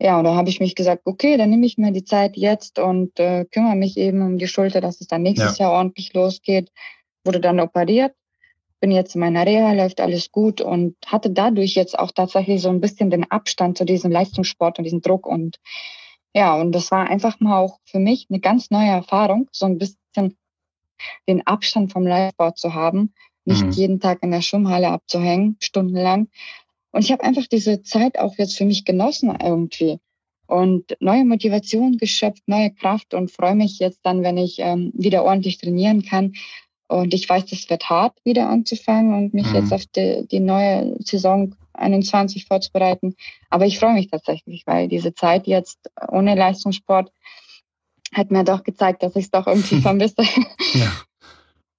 Ja, 0.00 0.18
und 0.18 0.24
da 0.24 0.34
habe 0.34 0.48
ich 0.48 0.60
mich 0.60 0.74
gesagt, 0.74 1.02
okay, 1.04 1.36
dann 1.36 1.50
nehme 1.50 1.66
ich 1.66 1.76
mir 1.76 1.90
die 1.92 2.04
Zeit 2.04 2.36
jetzt 2.36 2.78
und 2.78 3.18
äh, 3.18 3.44
kümmere 3.46 3.74
mich 3.74 3.96
eben 3.96 4.22
um 4.22 4.38
die 4.38 4.46
Schulter, 4.46 4.80
dass 4.80 5.00
es 5.00 5.08
dann 5.08 5.22
nächstes 5.22 5.58
ja. 5.58 5.66
Jahr 5.66 5.78
ordentlich 5.78 6.14
losgeht. 6.14 6.70
Wurde 7.24 7.40
dann 7.40 7.60
operiert, 7.60 8.14
bin 8.80 8.90
jetzt 8.90 9.14
in 9.14 9.20
meiner 9.20 9.46
Reha, 9.46 9.72
läuft 9.72 10.00
alles 10.00 10.30
gut 10.30 10.60
und 10.60 10.96
hatte 11.06 11.30
dadurch 11.30 11.74
jetzt 11.74 11.98
auch 11.98 12.12
tatsächlich 12.12 12.62
so 12.62 12.68
ein 12.68 12.80
bisschen 12.80 13.10
den 13.10 13.30
Abstand 13.30 13.78
zu 13.78 13.84
diesem 13.84 14.10
Leistungssport 14.10 14.78
und 14.78 14.84
diesem 14.84 15.00
Druck. 15.00 15.26
Und 15.26 15.58
ja, 16.34 16.60
und 16.60 16.72
das 16.72 16.90
war 16.90 17.08
einfach 17.08 17.40
mal 17.40 17.58
auch 17.58 17.78
für 17.84 17.98
mich 17.98 18.26
eine 18.30 18.40
ganz 18.40 18.70
neue 18.70 18.88
Erfahrung, 18.88 19.48
so 19.52 19.66
ein 19.66 19.78
bisschen 19.78 20.36
den 21.28 21.46
Abstand 21.46 21.92
vom 21.92 22.06
Liveboard 22.06 22.58
zu 22.58 22.74
haben, 22.74 23.12
nicht 23.44 23.64
mhm. 23.64 23.70
jeden 23.70 24.00
Tag 24.00 24.22
in 24.22 24.30
der 24.30 24.42
Schwimmhalle 24.42 24.88
abzuhängen, 24.88 25.56
stundenlang. 25.60 26.28
Und 26.90 27.04
ich 27.04 27.12
habe 27.12 27.24
einfach 27.24 27.46
diese 27.46 27.82
Zeit 27.82 28.18
auch 28.18 28.36
jetzt 28.38 28.56
für 28.56 28.64
mich 28.64 28.84
genossen 28.84 29.36
irgendwie 29.40 29.98
und 30.48 30.96
neue 31.00 31.24
Motivation 31.24 31.98
geschöpft, 31.98 32.42
neue 32.46 32.72
Kraft 32.72 33.14
und 33.14 33.30
freue 33.30 33.54
mich 33.54 33.78
jetzt 33.78 34.00
dann, 34.02 34.22
wenn 34.22 34.38
ich 34.38 34.56
ähm, 34.58 34.92
wieder 34.94 35.24
ordentlich 35.24 35.58
trainieren 35.58 36.02
kann. 36.02 36.32
Und 36.88 37.14
ich 37.14 37.28
weiß, 37.28 37.46
das 37.46 37.68
wird 37.68 37.88
hart, 37.88 38.14
wieder 38.24 38.48
anzufangen 38.48 39.14
und 39.14 39.34
mich 39.34 39.46
mhm. 39.46 39.54
jetzt 39.54 39.72
auf 39.72 39.84
die, 39.86 40.26
die 40.26 40.40
neue 40.40 40.96
Saison 41.00 41.54
21 41.74 42.46
vorzubereiten. 42.46 43.14
Aber 43.50 43.66
ich 43.66 43.78
freue 43.78 43.94
mich 43.94 44.10
tatsächlich, 44.10 44.66
weil 44.66 44.88
diese 44.88 45.14
Zeit 45.14 45.46
jetzt 45.46 45.78
ohne 46.08 46.34
Leistungssport 46.34 47.12
hat 48.12 48.30
mir 48.30 48.42
doch 48.42 48.64
gezeigt, 48.64 49.02
dass 49.02 49.16
ich 49.16 49.26
es 49.26 49.30
doch 49.30 49.46
irgendwie 49.46 49.80
vermisse. 49.82 50.22
ja. 50.74 50.90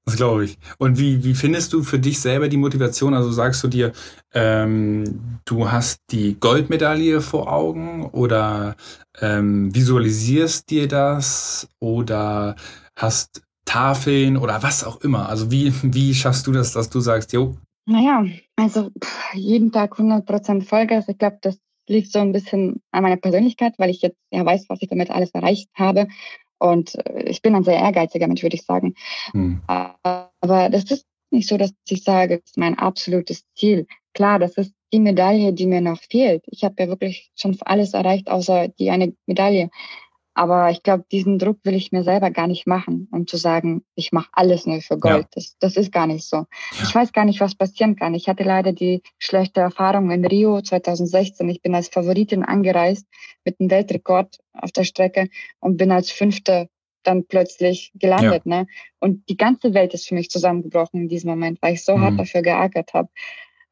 Das 0.06 0.16
glaube 0.16 0.46
ich. 0.46 0.58
Und 0.80 0.98
wie, 0.98 1.24
wie 1.24 1.36
findest 1.36 1.72
du 1.72 1.84
für 1.84 2.00
dich 2.00 2.20
selber 2.20 2.48
die 2.48 2.58
Motivation? 2.58 3.14
Also 3.14 3.32
sagst 3.32 3.64
du 3.64 3.68
dir, 3.68 3.92
ähm, 4.34 5.40
du 5.46 5.72
hast 5.72 6.00
die 6.10 6.40
Goldmedaille 6.40 7.22
vor 7.22 7.54
Augen 7.54 8.08
oder 8.08 8.76
ähm, 9.22 9.74
visualisierst 9.76 10.68
dir 10.72 10.88
das 10.88 11.70
oder 11.80 12.56
hast 12.96 13.44
Tafeln 13.70 14.36
oder 14.36 14.64
was 14.64 14.84
auch 14.84 15.02
immer? 15.02 15.30
Also 15.30 15.52
wie, 15.52 15.72
wie 15.84 16.16
schaffst 16.16 16.48
du 16.48 16.52
das, 16.52 16.74
dass 16.74 16.90
du 16.90 17.00
sagst, 17.00 17.34
jo? 17.34 17.56
Naja, 17.86 18.26
also 18.56 18.90
jeden 19.34 19.72
Tag 19.72 19.94
100% 19.94 20.64
Vollgas. 20.64 21.08
Ich 21.08 21.20
glaube, 21.20 21.38
das 21.42 21.60
liegt 21.88 22.12
so 22.12 22.20
ein 22.20 22.32
bisschen 22.32 22.82
an 22.92 23.04
meiner 23.04 23.18
Persönlichkeit, 23.18 23.76
weil 23.78 23.92
ich 23.92 24.02
jetzt 24.02 24.18
ja 24.32 24.44
weiß, 24.44 24.66
was 24.70 24.82
ich 24.82 24.90
damit 24.90 25.12
alles 25.12 25.32
erreicht 25.32 25.70
habe. 25.76 26.08
Und 26.58 26.96
äh, 27.06 27.24
ich 27.24 27.44
bin 27.44 27.54
ein 27.54 27.64
sehr 27.64 27.78
ehrgeiziger 27.78 28.28
Mensch, 28.28 28.42
würde 28.42 28.56
ich 28.56 28.66
sagen. 28.66 28.96
Hm. 29.34 29.62
Aber 29.68 30.70
das 30.70 30.86
ist 30.86 31.06
nicht 31.30 31.48
so, 31.48 31.58
dass 31.58 31.72
ich 31.88 32.04
sage, 32.04 32.38
das 32.40 32.46
ist 32.52 32.58
mein 32.58 32.78
absolutes 32.78 33.44
Ziel. 33.56 33.86
Klar, 34.16 34.40
das 34.40 34.58
ist 34.58 34.74
die 34.92 35.00
Medaille, 35.00 35.54
die 35.54 35.68
mir 35.68 35.82
noch 35.82 36.02
fehlt. 36.10 36.44
Ich 36.48 36.64
habe 36.64 36.76
ja 36.80 36.88
wirklich 36.88 37.32
schon 37.36 37.56
alles 37.62 37.94
erreicht, 37.94 38.32
außer 38.32 38.68
die 38.68 38.90
eine 38.90 39.14
Medaille. 39.28 39.70
Aber 40.40 40.70
ich 40.70 40.84
glaube, 40.84 41.04
diesen 41.12 41.38
Druck 41.38 41.58
will 41.64 41.74
ich 41.74 41.92
mir 41.92 42.04
selber 42.04 42.32
gar 42.32 42.48
nicht 42.48 42.66
machen, 42.66 43.10
um 43.12 43.28
zu 43.28 43.36
sagen, 43.36 43.84
ich 43.96 44.14
mache 44.14 44.30
alles 44.32 44.66
nur 44.66 44.80
für 44.80 44.98
Gold. 44.98 45.24
Ja. 45.24 45.30
Das, 45.34 45.58
das 45.60 45.76
ist 45.76 45.92
gar 45.92 46.08
nicht 46.08 46.24
so. 46.24 46.38
Ja. 46.38 46.46
Ich 46.84 46.96
weiß 46.96 47.12
gar 47.12 47.26
nicht, 47.26 47.42
was 47.42 47.56
passieren 47.56 47.98
kann. 47.98 48.14
Ich 48.14 48.30
hatte 48.30 48.44
leider 48.44 48.72
die 48.72 49.02
schlechte 49.18 49.60
Erfahrung 49.60 50.12
in 50.12 50.24
Rio 50.24 50.62
2016. 50.62 51.50
Ich 51.50 51.62
bin 51.62 51.76
als 51.76 51.90
Favoritin 51.90 52.46
angereist 52.46 53.06
mit 53.44 53.60
einem 53.60 53.70
Weltrekord 53.70 54.38
auf 54.54 54.72
der 54.72 54.86
Strecke 54.86 55.28
und 55.60 55.76
bin 55.76 55.92
als 55.92 56.10
Fünfte 56.10 56.70
dann 57.04 57.26
plötzlich 57.26 57.92
gelandet. 57.96 58.44
Ja. 58.46 58.62
Ne? 58.62 58.68
Und 59.02 59.28
die 59.28 59.36
ganze 59.36 59.74
Welt 59.74 59.94
ist 59.94 60.08
für 60.08 60.16
mich 60.16 60.30
zusammengebrochen 60.30 61.02
in 61.02 61.10
diesem 61.10 61.32
Moment, 61.32 61.62
weil 61.62 61.74
ich 61.74 61.84
so 61.84 61.98
mhm. 61.98 62.02
hart 62.02 62.18
dafür 62.18 62.44
geackert 62.44 62.94
habe. 62.94 63.10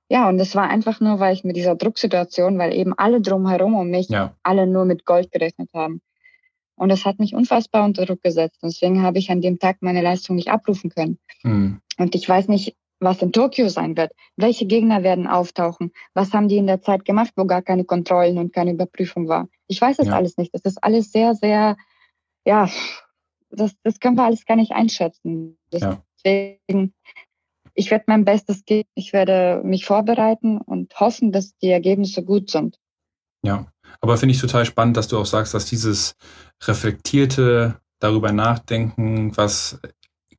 Ja, 0.09 0.27
und 0.27 0.37
das 0.37 0.53
war 0.53 0.69
einfach 0.69 0.99
nur, 0.99 1.21
weil 1.21 1.33
ich 1.33 1.45
mit 1.45 1.55
dieser 1.55 1.75
Drucksituation, 1.75 2.57
weil 2.57 2.73
eben 2.73 2.93
alle 2.93 3.21
drumherum 3.21 3.75
um 3.75 3.89
mich 3.89 4.09
ja. 4.09 4.35
alle 4.43 4.67
nur 4.67 4.83
mit 4.83 5.05
Gold 5.05 5.31
gerechnet 5.31 5.69
haben. 5.73 6.01
Und 6.77 6.89
das 6.89 7.05
hat 7.05 7.19
mich 7.19 7.33
unfassbar 7.33 7.83
unter 7.83 8.05
Druck 8.05 8.21
gesetzt. 8.21 8.61
Und 8.61 8.71
deswegen 8.71 9.01
habe 9.01 9.17
ich 9.17 9.31
an 9.31 9.41
dem 9.41 9.59
Tag 9.59 9.77
meine 9.81 10.01
Leistung 10.01 10.35
nicht 10.35 10.49
abrufen 10.49 10.91
können. 10.91 11.19
Mhm. 11.43 11.81
Und 11.97 12.15
ich 12.15 12.29
weiß 12.29 12.47
nicht, 12.47 12.77
was 12.99 13.21
in 13.21 13.31
Tokio 13.31 13.69
sein 13.69 13.97
wird. 13.97 14.11
Welche 14.35 14.65
Gegner 14.65 15.03
werden 15.03 15.27
auftauchen? 15.27 15.91
Was 16.13 16.33
haben 16.33 16.47
die 16.47 16.57
in 16.57 16.67
der 16.67 16.81
Zeit 16.81 17.03
gemacht, 17.05 17.33
wo 17.35 17.45
gar 17.45 17.61
keine 17.61 17.83
Kontrollen 17.83 18.37
und 18.37 18.53
keine 18.53 18.71
Überprüfung 18.71 19.27
war? 19.27 19.49
Ich 19.67 19.81
weiß 19.81 19.99
es 19.99 20.07
ja. 20.07 20.13
alles 20.13 20.37
nicht. 20.37 20.53
Das 20.53 20.61
ist 20.65 20.83
alles 20.83 21.11
sehr, 21.11 21.35
sehr, 21.35 21.77
ja, 22.45 22.69
das, 23.49 23.75
das 23.83 23.99
können 23.99 24.17
wir 24.17 24.23
alles 24.23 24.45
gar 24.45 24.55
nicht 24.55 24.71
einschätzen. 24.71 25.57
Deswegen, 25.71 26.93
ich 27.73 27.91
werde 27.91 28.05
mein 28.07 28.25
Bestes 28.25 28.65
geben. 28.65 28.89
Ich 28.95 29.13
werde 29.13 29.61
mich 29.63 29.85
vorbereiten 29.85 30.59
und 30.59 30.99
hoffen, 30.99 31.31
dass 31.31 31.57
die 31.57 31.69
Ergebnisse 31.69 32.23
gut 32.23 32.49
sind. 32.49 32.79
Ja, 33.43 33.71
aber 34.01 34.17
finde 34.17 34.33
ich 34.35 34.41
total 34.41 34.65
spannend, 34.65 34.97
dass 34.97 35.07
du 35.07 35.17
auch 35.17 35.25
sagst, 35.25 35.53
dass 35.53 35.65
dieses 35.65 36.15
reflektierte 36.63 37.75
darüber 37.99 38.31
nachdenken, 38.31 39.35
was 39.35 39.79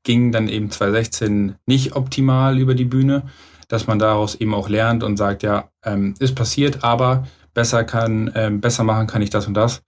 ging 0.05 0.33
dann 0.33 0.49
eben 0.49 0.71
2016 0.71 1.57
nicht 1.67 1.97
optimal 1.97 2.59
über 2.59 2.75
die 2.75 2.85
Bühne, 2.85 3.25
dass 3.69 3.87
man 3.87 3.99
daraus 3.99 4.35
eben 4.37 4.55
auch 4.55 4.69
lernt 4.69 5.03
und 5.03 5.17
sagt, 5.17 5.43
ja, 5.43 5.71
ähm, 5.85 6.15
ist 6.19 6.35
passiert, 6.35 6.83
aber 6.85 7.27
besser 7.53 7.85
kann, 7.85 8.31
ähm, 8.35 8.61
besser 8.61 8.85
machen 8.85 9.07
kann 9.07 9.23
ich 9.23 9.31
das 9.31 9.47
und 9.47 9.55
das. 9.55 9.83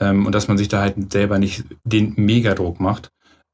Ähm, 0.00 0.26
und 0.26 0.34
dass 0.34 0.48
man 0.48 0.58
sich 0.58 0.68
da 0.68 0.80
halt 0.80 1.12
selber 1.12 1.38
nicht 1.38 1.64
den 1.84 2.14
Megadruck 2.16 2.80
macht, 2.80 3.12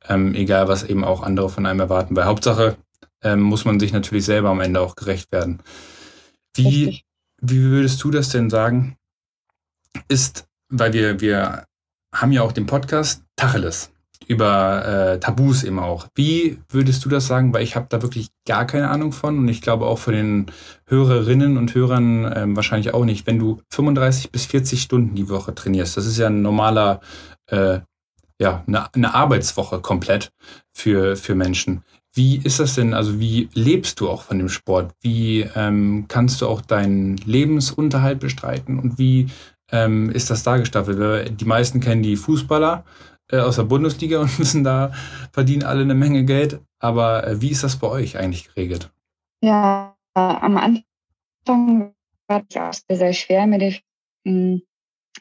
ähm, 0.09 0.35
egal 0.35 0.69
was 0.69 0.85
eben 0.85 1.05
auch 1.05 1.23
andere 1.23 1.51
von 1.51 1.67
einem 1.67 1.81
erwarten. 1.81 2.17
Weil 2.17 2.25
Hauptsache 2.25 2.77
ähm, 3.23 3.41
muss 3.41 3.65
man 3.65 3.81
sich 3.81 3.93
natürlich 3.93 4.25
selber 4.25 4.51
am 4.51 4.61
Ende 4.61 4.81
auch 4.81 4.97
gerecht 4.97 5.33
werden. 5.33 5.61
Wie, 6.55 7.03
wie 7.41 7.63
würdest 7.63 8.03
du 8.03 8.11
das 8.11 8.31
denn 8.31 8.49
sagen? 8.49 8.97
Ist, 10.09 10.47
weil 10.69 10.93
wir, 10.93 11.21
wir 11.21 11.65
haben 12.15 12.33
ja 12.33 12.43
auch 12.43 12.53
den 12.53 12.67
Podcast 12.67 13.25
Tacheles 13.37 13.91
über 14.29 14.85
äh, 14.85 15.21
Tabus 15.21 15.65
eben 15.65 15.79
auch. 15.79 16.07
Wie 16.15 16.59
würdest 16.69 17.05
du 17.05 17.09
das 17.09 17.27
sagen? 17.27 17.55
Weil 17.55 17.63
ich 17.63 17.77
habe 17.77 17.87
da 17.89 18.03
wirklich 18.03 18.29
gar 18.47 18.67
keine 18.67 18.91
Ahnung 18.91 19.13
von 19.13 19.39
und 19.39 19.49
ich 19.49 19.63
glaube 19.63 19.87
auch 19.87 19.99
für 19.99 20.13
den 20.13 20.47
Hörerinnen 20.87 21.57
und 21.57 21.75
Hörern 21.75 22.31
ähm, 22.37 22.55
wahrscheinlich 22.55 22.93
auch 22.93 23.05
nicht. 23.05 23.27
Wenn 23.27 23.39
du 23.39 23.63
35 23.71 24.31
bis 24.31 24.45
40 24.47 24.83
Stunden 24.83 25.15
die 25.15 25.31
Woche 25.31 25.55
trainierst, 25.55 25.97
das 25.97 26.07
ist 26.07 26.19
ja 26.19 26.27
ein 26.27 26.43
normaler, 26.43 27.01
äh, 27.47 27.81
ja, 28.39 28.63
eine, 28.67 28.95
eine 28.95 29.15
Arbeitswoche 29.15 29.81
komplett 29.81 30.31
für, 30.75 31.17
für 31.17 31.35
Menschen. 31.35 31.83
Wie 32.15 32.37
ist 32.37 32.61
das 32.61 32.75
denn? 32.75 32.95
Also 32.95 33.19
wie 33.19 33.49
lebst 33.55 34.01
du 34.01 34.11
auch 34.11 34.23
von 34.23 34.39
dem 34.39 34.49
Sport? 34.49 34.93
Wie 35.01 35.49
ähm, 35.55 36.07
kannst 36.09 36.43
du 36.43 36.49
auch 36.49 36.61
deinen 36.61 37.17
Lebensunterhalt 37.19 38.21
bestreiten 38.21 38.79
und 38.79 38.99
wie 38.99 39.29
ähm, 39.71 40.11
ist 40.11 40.31
das 40.31 40.43
da 40.43 40.57
gestaffelt? 40.57 41.41
Die 41.41 41.45
meisten 41.45 41.81
kennen 41.81 42.03
die 42.03 42.17
Fußballer 42.17 42.85
äh, 43.31 43.39
aus 43.39 43.57
der 43.57 43.65
Bundesliga 43.65 44.21
und 44.21 44.39
müssen 44.39 44.65
da 44.65 44.93
verdienen 45.33 45.65
alle 45.65 45.83
eine 45.83 45.95
Menge 45.95 46.25
Geld. 46.25 46.61
Aber 46.79 47.27
äh, 47.27 47.41
wie 47.41 47.51
ist 47.51 47.65
das 47.65 47.77
bei 47.77 47.89
euch 47.89 48.19
eigentlich 48.19 48.49
geregelt? 48.49 48.91
Ja, 49.43 49.97
äh, 50.15 50.21
am 50.21 50.57
Anfang 50.57 51.95
war 52.27 52.45
es 52.49 52.57
auch 52.57 52.73
sehr, 52.73 52.97
sehr 52.97 53.13
schwer 53.13 53.47
mit 53.47 53.63
dem. 53.63 53.75
Hm, 54.25 54.63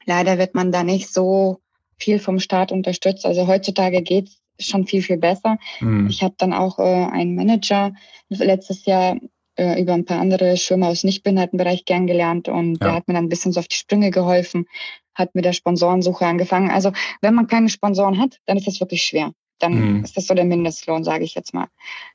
leider 0.05 0.37
wird 0.37 0.55
man 0.55 0.71
da 0.71 0.83
nicht 0.83 1.11
so 1.11 1.59
viel 1.97 2.19
vom 2.19 2.39
Staat 2.39 2.71
unterstützt. 2.71 3.25
Also 3.25 3.47
heutzutage 3.47 4.01
geht 4.01 4.29
es 4.57 4.67
schon 4.67 4.85
viel, 4.85 5.01
viel 5.01 5.17
besser. 5.17 5.57
Mhm. 5.79 6.07
Ich 6.07 6.23
habe 6.23 6.35
dann 6.37 6.53
auch 6.53 6.79
äh, 6.79 6.83
einen 6.83 7.35
Manager 7.35 7.93
letztes 8.29 8.85
Jahr 8.85 9.17
äh, 9.57 9.81
über 9.81 9.93
ein 9.93 10.05
paar 10.05 10.19
andere 10.19 10.57
Schwimmer 10.57 10.87
aus 10.87 11.03
Nichtbehindertenbereich 11.03 11.85
kennengelernt 11.85 12.47
und 12.47 12.73
ja. 12.81 12.87
der 12.87 12.93
hat 12.93 13.07
mir 13.07 13.15
dann 13.15 13.25
ein 13.25 13.29
bisschen 13.29 13.51
so 13.51 13.59
auf 13.59 13.67
die 13.67 13.75
Sprünge 13.75 14.11
geholfen, 14.11 14.65
hat 15.13 15.35
mit 15.35 15.45
der 15.45 15.53
Sponsorensuche 15.53 16.25
angefangen. 16.25 16.69
Also 16.69 16.91
wenn 17.21 17.33
man 17.33 17.47
keine 17.47 17.69
Sponsoren 17.69 18.19
hat, 18.19 18.39
dann 18.45 18.57
ist 18.57 18.67
das 18.67 18.79
wirklich 18.79 19.03
schwer. 19.03 19.31
Dann 19.59 19.97
mhm. 19.97 20.03
ist 20.03 20.15
das 20.15 20.27
so 20.27 20.35
der 20.35 20.45
Mindestlohn, 20.45 21.03
sage 21.03 21.23
ich 21.23 21.33
jetzt 21.33 21.53
mal. 21.53 21.67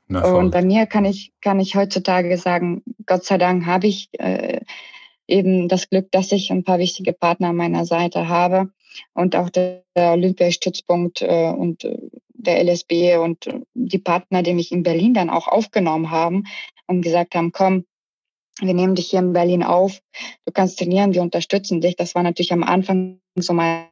Na, 0.07 0.23
und 0.23 0.51
bei 0.51 0.61
mir 0.61 0.85
kann 0.85 1.03
ich, 1.03 1.33
kann 1.41 1.59
ich 1.59 1.75
heutzutage 1.75 2.37
sagen, 2.37 2.83
Gott 3.05 3.25
sei 3.25 3.37
Dank 3.37 3.65
habe 3.65 3.87
ich 3.87 4.09
äh, 4.13 4.61
eben 5.27 5.67
das 5.67 5.89
Glück, 5.89 6.11
dass 6.11 6.31
ich 6.31 6.51
ein 6.51 6.63
paar 6.63 6.79
wichtige 6.79 7.13
Partner 7.13 7.49
an 7.49 7.57
meiner 7.57 7.85
Seite 7.85 8.29
habe 8.29 8.69
und 9.13 9.35
auch 9.35 9.49
der 9.49 9.83
Olympiastützpunkt 9.95 11.21
äh, 11.21 11.49
und 11.49 11.83
äh, 11.83 11.97
der 12.33 12.63
LSB 12.63 13.17
und 13.17 13.47
äh, 13.47 13.59
die 13.73 13.99
Partner, 13.99 14.43
die 14.43 14.53
mich 14.53 14.71
in 14.71 14.83
Berlin 14.83 15.13
dann 15.13 15.29
auch 15.29 15.47
aufgenommen 15.47 16.11
haben 16.11 16.45
und 16.87 17.01
gesagt 17.01 17.35
haben, 17.35 17.51
komm, 17.51 17.85
wir 18.59 18.73
nehmen 18.73 18.95
dich 18.95 19.09
hier 19.09 19.19
in 19.19 19.33
Berlin 19.33 19.63
auf, 19.63 19.99
du 20.45 20.51
kannst 20.53 20.79
trainieren, 20.79 21.13
wir 21.13 21.21
unterstützen 21.21 21.81
dich. 21.81 21.95
Das 21.95 22.15
war 22.15 22.23
natürlich 22.23 22.53
am 22.53 22.63
Anfang 22.63 23.19
so 23.35 23.53
meine 23.53 23.89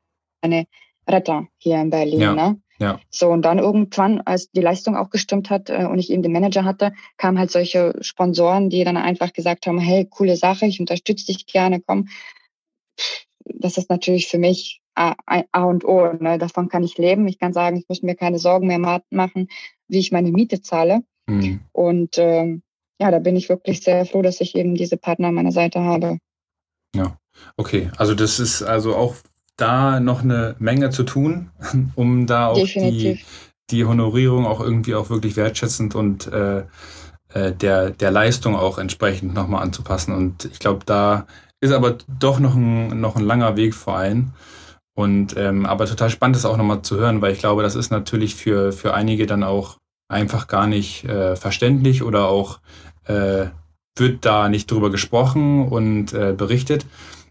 Retter 1.08 1.48
hier 1.58 1.82
in 1.82 1.90
Berlin. 1.90 2.20
Ja, 2.20 2.34
ne? 2.36 2.62
ja. 2.78 3.00
So, 3.10 3.30
und 3.30 3.44
dann 3.44 3.58
irgendwann, 3.58 4.22
als 4.22 4.52
die 4.52 4.62
Leistung 4.62 4.96
auch 4.96 5.10
gestimmt 5.10 5.50
hat 5.50 5.70
äh, 5.70 5.86
und 5.86 5.98
ich 5.98 6.12
eben 6.12 6.22
den 6.22 6.32
Manager 6.32 6.64
hatte, 6.64 6.94
kamen 7.18 7.40
halt 7.40 7.52
solche 7.52 7.96
Sponsoren, 8.02 8.70
die 8.70 8.84
dann 8.84 8.98
einfach 8.98 9.34
gesagt 9.34 9.66
haben, 9.66 9.80
hey, 9.80 10.06
coole 10.06 10.36
Sache, 10.36 10.68
ich 10.68 10.80
unterstütze 10.80 11.26
dich 11.26 11.48
gerne, 11.48 11.82
komm. 11.82 12.08
Das 13.46 13.78
ist 13.78 13.90
natürlich 13.90 14.28
für 14.28 14.38
mich 14.38 14.82
A, 14.94 15.16
A 15.26 15.64
und 15.64 15.86
O. 15.86 16.14
Ne? 16.14 16.38
Davon 16.38 16.70
kann 16.70 16.84
ich 16.84 16.98
leben. 16.98 17.28
Ich 17.28 17.40
kann 17.40 17.54
sagen, 17.54 17.78
ich 17.78 17.88
muss 17.88 18.04
mir 18.04 18.16
keine 18.16 18.40
Sorgen 18.40 18.68
mehr 18.68 19.02
machen, 19.10 19.48
wie 19.88 20.00
ich 20.00 20.12
meine 20.12 20.32
Miete 20.32 20.62
zahle. 20.62 21.04
Mhm. 21.28 21.62
Und 21.72 22.18
ähm, 22.18 22.62
ja, 23.02 23.10
da 23.10 23.18
bin 23.18 23.36
ich 23.36 23.50
wirklich 23.50 23.82
sehr 23.82 24.06
froh, 24.06 24.22
dass 24.22 24.40
ich 24.42 24.56
eben 24.56 24.76
diese 24.76 24.96
Partner 24.96 25.30
an 25.30 25.34
meiner 25.34 25.52
Seite 25.52 25.80
habe. 25.80 26.20
Ja, 26.96 27.18
okay. 27.58 27.90
Also 27.98 28.14
das 28.14 28.40
ist 28.40 28.62
also 28.62 28.96
auch 28.96 29.16
da 29.58 30.00
noch 30.00 30.24
eine 30.24 30.56
Menge 30.60 30.92
zu 30.92 31.02
tun, 31.02 31.50
um 31.96 32.28
da 32.28 32.48
auch 32.50 32.64
die, 32.64 33.20
die 33.72 33.86
Honorierung 33.86 34.46
auch 34.46 34.60
irgendwie 34.60 34.94
auch 34.94 35.10
wirklich 35.10 35.36
wertschätzend 35.36 35.96
und 35.96 36.28
äh, 36.28 36.60
äh, 37.34 37.52
der, 37.54 37.90
der 37.90 38.12
Leistung 38.12 38.56
auch 38.56 38.78
entsprechend 38.78 39.34
nochmal 39.34 39.64
anzupassen. 39.64 40.14
Und 40.14 40.46
ich 40.46 40.60
glaube, 40.60 40.86
da 40.86 41.26
ist 41.60 41.72
aber 41.72 41.98
doch 42.20 42.40
noch 42.40 42.54
ein, 42.54 43.02
noch 43.02 43.16
ein 43.16 43.24
langer 43.24 43.56
Weg 43.56 43.74
vor 43.74 43.98
allem. 43.98 44.34
Und 44.94 45.36
ähm, 45.38 45.66
aber 45.66 45.88
total 45.88 46.12
spannend 46.12 46.38
ist 46.38 46.46
auch 46.46 46.58
nochmal 46.58 46.84
zu 46.84 46.98
hören, 46.98 47.20
weil 47.22 47.34
ich 47.34 47.40
glaube, 47.40 47.64
das 47.64 47.74
ist 47.74 47.90
natürlich 47.90 48.36
für, 48.36 48.72
für 48.72 48.94
einige 48.94 49.26
dann 49.26 49.44
auch 49.44 49.78
einfach 50.08 50.48
gar 50.48 50.68
nicht 50.68 51.06
äh, 51.06 51.36
verständlich 51.36 52.04
oder 52.04 52.28
auch 52.28 52.60
äh, 53.06 53.48
wird 53.96 54.26
da 54.26 54.50
nicht 54.50 54.70
drüber 54.72 54.90
gesprochen 54.90 55.68
und 55.68 56.14
äh, 56.14 56.34
berichtet. 56.34 56.86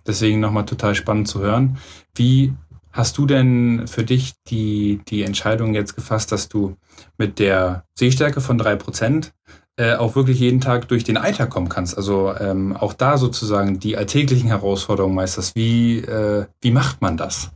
Deswegen 0.06 0.40
nochmal 0.40 0.66
total 0.66 0.94
spannend 0.94 1.28
zu 1.28 1.40
hören. 1.40 1.78
Wie 2.14 2.54
hast 2.92 3.18
du 3.18 3.26
denn 3.26 3.86
für 3.86 4.04
dich 4.04 4.32
die, 4.48 5.00
die 5.08 5.22
Entscheidung 5.22 5.74
jetzt 5.74 5.94
gefasst, 5.94 6.32
dass 6.32 6.48
du 6.48 6.76
mit 7.18 7.38
der 7.38 7.84
Sehstärke 7.94 8.40
von 8.40 8.58
drei 8.58 8.76
Prozent 8.76 9.32
äh, 9.76 9.94
auch 9.94 10.16
wirklich 10.16 10.40
jeden 10.40 10.60
Tag 10.60 10.88
durch 10.88 11.04
den 11.04 11.16
Alltag 11.16 11.50
kommen 11.50 11.68
kannst. 11.68 11.96
Also 11.96 12.34
ähm, 12.36 12.76
auch 12.76 12.92
da 12.92 13.16
sozusagen 13.16 13.78
die 13.78 13.96
alltäglichen 13.96 14.48
Herausforderungen 14.48 15.14
meisterst. 15.14 15.54
Wie, 15.54 15.98
äh, 15.98 16.46
wie 16.60 16.70
macht 16.70 17.00
man 17.00 17.16
das? 17.16 17.50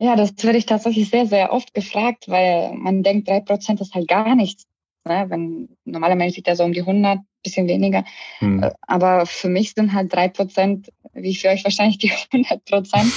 Ja, 0.00 0.16
das 0.16 0.32
werde 0.42 0.58
ich 0.58 0.66
tatsächlich 0.66 1.10
sehr, 1.10 1.26
sehr 1.26 1.52
oft 1.52 1.74
gefragt, 1.74 2.24
weil 2.28 2.72
man 2.74 3.02
denkt, 3.02 3.28
drei 3.28 3.40
Prozent 3.40 3.80
ist 3.80 3.94
halt 3.94 4.08
gar 4.08 4.34
nichts. 4.36 4.64
Ne? 5.08 5.26
Wenn 5.28 5.68
normaler 5.84 6.14
Mensch 6.14 6.36
liegt 6.36 6.48
ja 6.48 6.56
so 6.56 6.64
um 6.64 6.72
die 6.72 6.80
100, 6.80 7.18
bisschen 7.42 7.68
weniger. 7.68 8.04
Hm. 8.38 8.62
Äh, 8.62 8.70
aber 8.82 9.26
für 9.26 9.48
mich 9.48 9.72
sind 9.72 9.92
halt 9.92 10.12
drei 10.12 10.28
Prozent, 10.28 10.92
wie 11.14 11.34
für 11.34 11.48
euch 11.48 11.64
wahrscheinlich 11.64 11.98
die 11.98 12.12
100 12.32 12.64
Prozent. 12.64 13.12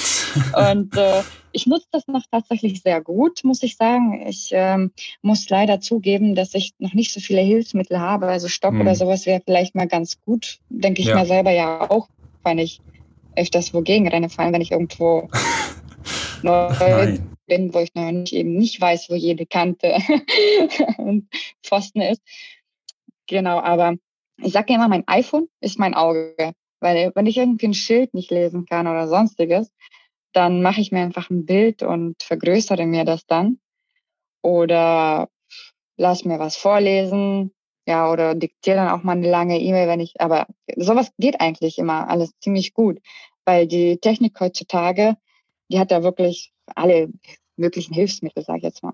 Und 0.72 0.96
äh, 0.98 1.22
ich 1.52 1.68
nutze 1.68 1.88
das 1.92 2.08
noch 2.08 2.24
tatsächlich 2.32 2.82
sehr 2.82 3.02
gut, 3.02 3.42
muss 3.44 3.64
ich 3.64 3.76
sagen. 3.76 4.26
Ich 4.28 4.50
ähm, 4.52 4.92
muss 5.22 5.50
leider 5.50 5.82
zugeben, 5.82 6.36
dass 6.36 6.54
ich 6.54 6.74
noch 6.80 6.94
nicht 6.94 7.12
so 7.12 7.20
viele 7.20 7.42
Hilfsmittel 7.42 8.00
habe. 8.00 8.28
Also 8.28 8.48
Stock 8.48 8.74
hm. 8.74 8.82
oder 8.82 8.96
sowas 8.96 9.26
wäre 9.26 9.42
vielleicht 9.46 9.76
mal 9.76 9.88
ganz 9.88 10.20
gut. 10.22 10.60
Denke 10.70 11.02
ich 11.02 11.08
ja. 11.08 11.16
mir 11.16 11.26
selber 11.26 11.52
ja 11.52 11.90
auch, 11.90 12.08
wenn 12.44 12.58
ich 12.58 12.80
öfters 13.36 13.74
wogegen 13.74 14.08
renne, 14.08 14.30
vor 14.30 14.44
allem 14.44 14.54
wenn 14.54 14.62
ich 14.62 14.72
irgendwo 14.72 15.30
neu 16.42 17.18
bin, 17.52 17.74
wo 17.74 17.80
ich 17.80 17.94
noch 17.96 18.10
nicht 18.10 18.32
eben 18.32 18.56
nicht 18.56 18.80
weiß, 18.80 19.10
wo 19.10 19.16
jede 19.16 19.46
Kante 19.46 19.98
und 20.98 21.28
Pfosten 21.62 22.00
ist. 22.00 22.22
Genau, 23.28 23.60
aber 23.60 23.96
ich 24.38 24.54
sage 24.54 24.74
immer, 24.74 24.88
mein 24.88 25.06
iPhone 25.06 25.50
ist 25.60 25.78
mein 25.78 25.94
Auge. 25.94 26.54
Weil 26.80 27.12
wenn 27.14 27.26
ich 27.26 27.36
irgendwie 27.36 27.68
ein 27.68 27.74
Schild 27.74 28.14
nicht 28.14 28.32
lesen 28.32 28.66
kann 28.66 28.88
oder 28.88 29.10
sonstiges, 29.10 29.70
dann 30.32 30.62
mache 30.62 30.80
ich 30.80 30.94
mir 30.94 31.02
einfach 31.02 31.30
ein 31.30 31.46
Bild 31.46 31.84
und 31.84 32.24
vergrößere 32.24 32.86
mir 32.86 33.04
das 33.04 33.26
dann. 33.26 33.60
Oder 34.42 35.28
lass 35.98 36.24
mir 36.24 36.40
was 36.40 36.56
vorlesen. 36.56 37.52
Ja, 37.86 38.10
oder 38.10 38.34
diktiere 38.34 38.78
dann 38.78 38.90
auch 38.90 39.04
mal 39.04 39.18
eine 39.18 39.30
lange 39.30 39.60
E-Mail, 39.60 39.90
wenn 39.90 40.00
ich, 40.00 40.22
aber 40.22 40.48
sowas 40.78 41.12
geht 41.18 41.42
eigentlich 41.42 41.80
immer 41.80 42.08
alles 42.08 42.32
ziemlich 42.40 42.74
gut, 42.74 43.00
weil 43.44 43.68
die 43.68 43.98
Technik 43.98 44.40
heutzutage, 44.40 45.18
die 45.68 45.80
hat 45.80 45.92
da 45.92 46.04
wirklich 46.04 46.54
alle 46.76 47.10
möglichen 47.58 47.94
Hilfsmittel, 47.94 48.44
sage 48.44 48.60
ich 48.60 48.64
jetzt 48.64 48.84
mal. 48.84 48.94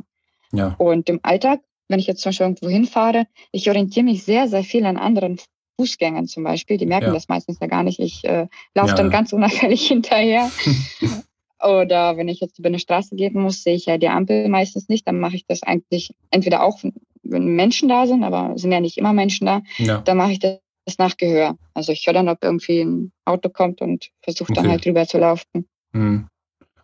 Ja. 0.51 0.75
Und 0.77 1.09
im 1.09 1.19
Alltag, 1.23 1.61
wenn 1.87 1.99
ich 1.99 2.07
jetzt 2.07 2.21
zum 2.21 2.29
Beispiel 2.29 2.45
irgendwo 2.47 2.69
hinfahre, 2.69 3.27
ich 3.51 3.69
orientiere 3.69 4.05
mich 4.05 4.23
sehr, 4.23 4.47
sehr 4.47 4.63
viel 4.63 4.85
an 4.85 4.97
anderen 4.97 5.39
Fußgängern 5.79 6.27
zum 6.27 6.43
Beispiel. 6.43 6.77
Die 6.77 6.85
merken 6.85 7.07
ja. 7.07 7.13
das 7.13 7.27
meistens 7.27 7.59
ja 7.59 7.67
gar 7.67 7.83
nicht. 7.83 7.99
Ich 7.99 8.23
äh, 8.23 8.47
laufe 8.73 8.89
ja. 8.89 8.95
dann 8.95 9.09
ganz 9.09 9.33
unauffällig 9.33 9.87
hinterher. 9.87 10.51
Oder 11.63 12.17
wenn 12.17 12.27
ich 12.27 12.39
jetzt 12.39 12.59
über 12.59 12.67
eine 12.67 12.79
Straße 12.79 13.15
gehen 13.15 13.41
muss, 13.41 13.63
sehe 13.63 13.73
ich 13.73 13.87
ja 13.87 13.97
die 13.97 14.09
Ampel 14.09 14.47
meistens 14.47 14.89
nicht. 14.89 15.07
Dann 15.07 15.19
mache 15.19 15.35
ich 15.35 15.45
das 15.47 15.63
eigentlich 15.63 16.13
entweder 16.29 16.63
auch, 16.63 16.83
wenn 17.23 17.45
Menschen 17.55 17.89
da 17.89 18.05
sind, 18.05 18.23
aber 18.23 18.57
sind 18.57 18.71
ja 18.71 18.79
nicht 18.79 18.97
immer 18.97 19.13
Menschen 19.13 19.47
da, 19.47 19.61
ja. 19.77 19.99
dann 20.01 20.17
mache 20.17 20.33
ich 20.33 20.39
das 20.39 20.59
nach 20.99 21.17
Gehör. 21.17 21.57
Also 21.73 21.91
ich 21.91 22.05
höre 22.05 22.13
dann, 22.13 22.29
ob 22.29 22.43
irgendwie 22.43 22.81
ein 22.81 23.11
Auto 23.25 23.49
kommt 23.49 23.81
und 23.81 24.11
versuche 24.21 24.53
dann 24.53 24.65
okay. 24.65 24.71
halt 24.73 24.85
rüber 24.85 25.07
zu 25.07 25.17
laufen. 25.17 25.67
Mhm. 25.93 26.27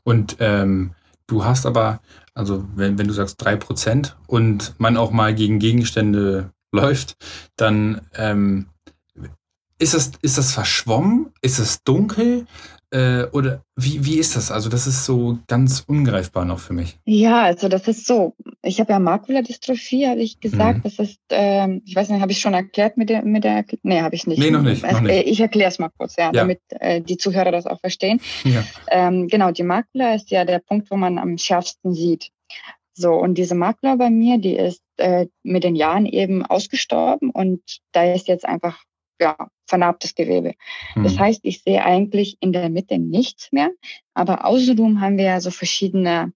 Und 0.04 0.38
ähm, 0.40 0.94
du 1.28 1.46
hast 1.46 1.66
aber, 1.66 2.02
also 2.34 2.66
wenn, 2.76 2.98
wenn 2.98 3.08
du 3.08 3.14
sagst 3.14 3.42
drei 3.42 3.56
Prozent 3.56 4.18
und 4.28 4.76
man 4.78 4.98
auch 4.98 5.12
mal 5.12 5.34
gegen 5.34 5.60
Gegenstände 5.60 6.52
läuft, 6.72 7.16
dann 7.56 8.02
ähm, 8.16 8.68
ist 9.80 9.94
das, 9.94 10.12
ist 10.22 10.38
das 10.38 10.54
verschwommen? 10.54 11.34
Ist 11.42 11.60
es 11.60 11.84
dunkel? 11.84 12.46
Äh, 12.94 13.26
oder 13.32 13.64
wie, 13.76 14.06
wie 14.06 14.20
ist 14.20 14.36
das? 14.36 14.52
Also, 14.52 14.70
das 14.70 14.86
ist 14.86 15.04
so 15.04 15.40
ganz 15.48 15.84
ungreifbar 15.88 16.46
noch 16.46 16.60
für 16.60 16.74
mich. 16.74 17.00
Ja, 17.06 17.42
also 17.42 17.68
das 17.68 17.88
ist 17.88 18.06
so. 18.06 18.36
Ich 18.62 18.80
habe 18.80 18.94
ja 18.94 19.00
Makuladystrophie, 19.00 20.08
habe 20.08 20.22
ich 20.22 20.40
gesagt. 20.40 20.78
Mhm. 20.78 20.84
Das 20.84 21.00
ist, 21.00 21.20
ähm, 21.32 21.82
ich 21.86 21.96
weiß 21.96 22.10
nicht, 22.10 22.22
habe 22.22 22.32
ich 22.32 22.40
schon 22.40 22.54
erklärt 22.54 22.96
mit 22.96 23.10
der, 23.10 23.24
mit 23.24 23.44
der, 23.46 23.66
nee, 23.82 24.02
habe 24.02 24.14
ich 24.14 24.28
nicht. 24.28 24.38
Nee, 24.38 24.52
noch 24.52 24.62
nicht. 24.62 24.84
Noch 24.84 25.02
nicht. 25.02 25.12
Äh, 25.12 25.22
ich 25.22 25.40
erkläre 25.40 25.70
es 25.70 25.80
mal 25.80 25.90
kurz, 25.98 26.18
ja, 26.18 26.26
ja. 26.26 26.32
damit 26.32 26.60
äh, 26.70 27.02
die 27.02 27.18
Zuhörer 27.18 27.52
das 27.52 27.66
auch 27.66 27.80
verstehen. 27.80 28.22
Ja. 28.44 28.64
Ähm, 28.92 29.28
genau, 29.28 29.50
die 29.50 29.64
Makula 29.64 30.14
ist 30.14 30.30
ja 30.30 30.46
der 30.46 30.60
Punkt, 30.60 30.92
wo 30.92 30.96
man 30.96 31.18
am 31.18 31.40
schärfsten 31.40 31.96
sieht. 31.96 32.30
So, 32.94 33.14
und 33.14 33.40
diese 33.40 33.56
Makula 33.56 33.96
bei 33.96 34.12
mir, 34.12 34.38
die 34.38 34.56
ist 34.56 34.84
äh, 34.98 35.26
mit 35.42 35.64
den 35.64 35.76
Jahren 35.76 36.06
eben 36.06 36.46
ausgestorben 36.46 37.32
und 37.32 37.62
da 37.92 38.14
ist 38.14 38.28
jetzt 38.28 38.46
einfach 38.46 38.84
ja, 39.20 39.36
vernarbtes 39.74 40.14
Gewebe. 40.14 40.54
Mhm. 40.96 41.04
Das 41.04 41.18
heißt, 41.18 41.42
ich 41.44 41.64
sehe 41.64 41.84
eigentlich 41.84 42.38
in 42.42 42.54
der 42.54 42.70
Mitte 42.70 43.00
nichts 43.00 43.52
mehr, 43.52 43.72
aber 44.14 44.46
außenrum 44.46 45.02
haben 45.02 45.18
wir 45.18 45.26
ja 45.26 45.42
so 45.42 45.50
verschiedene, 45.50 46.32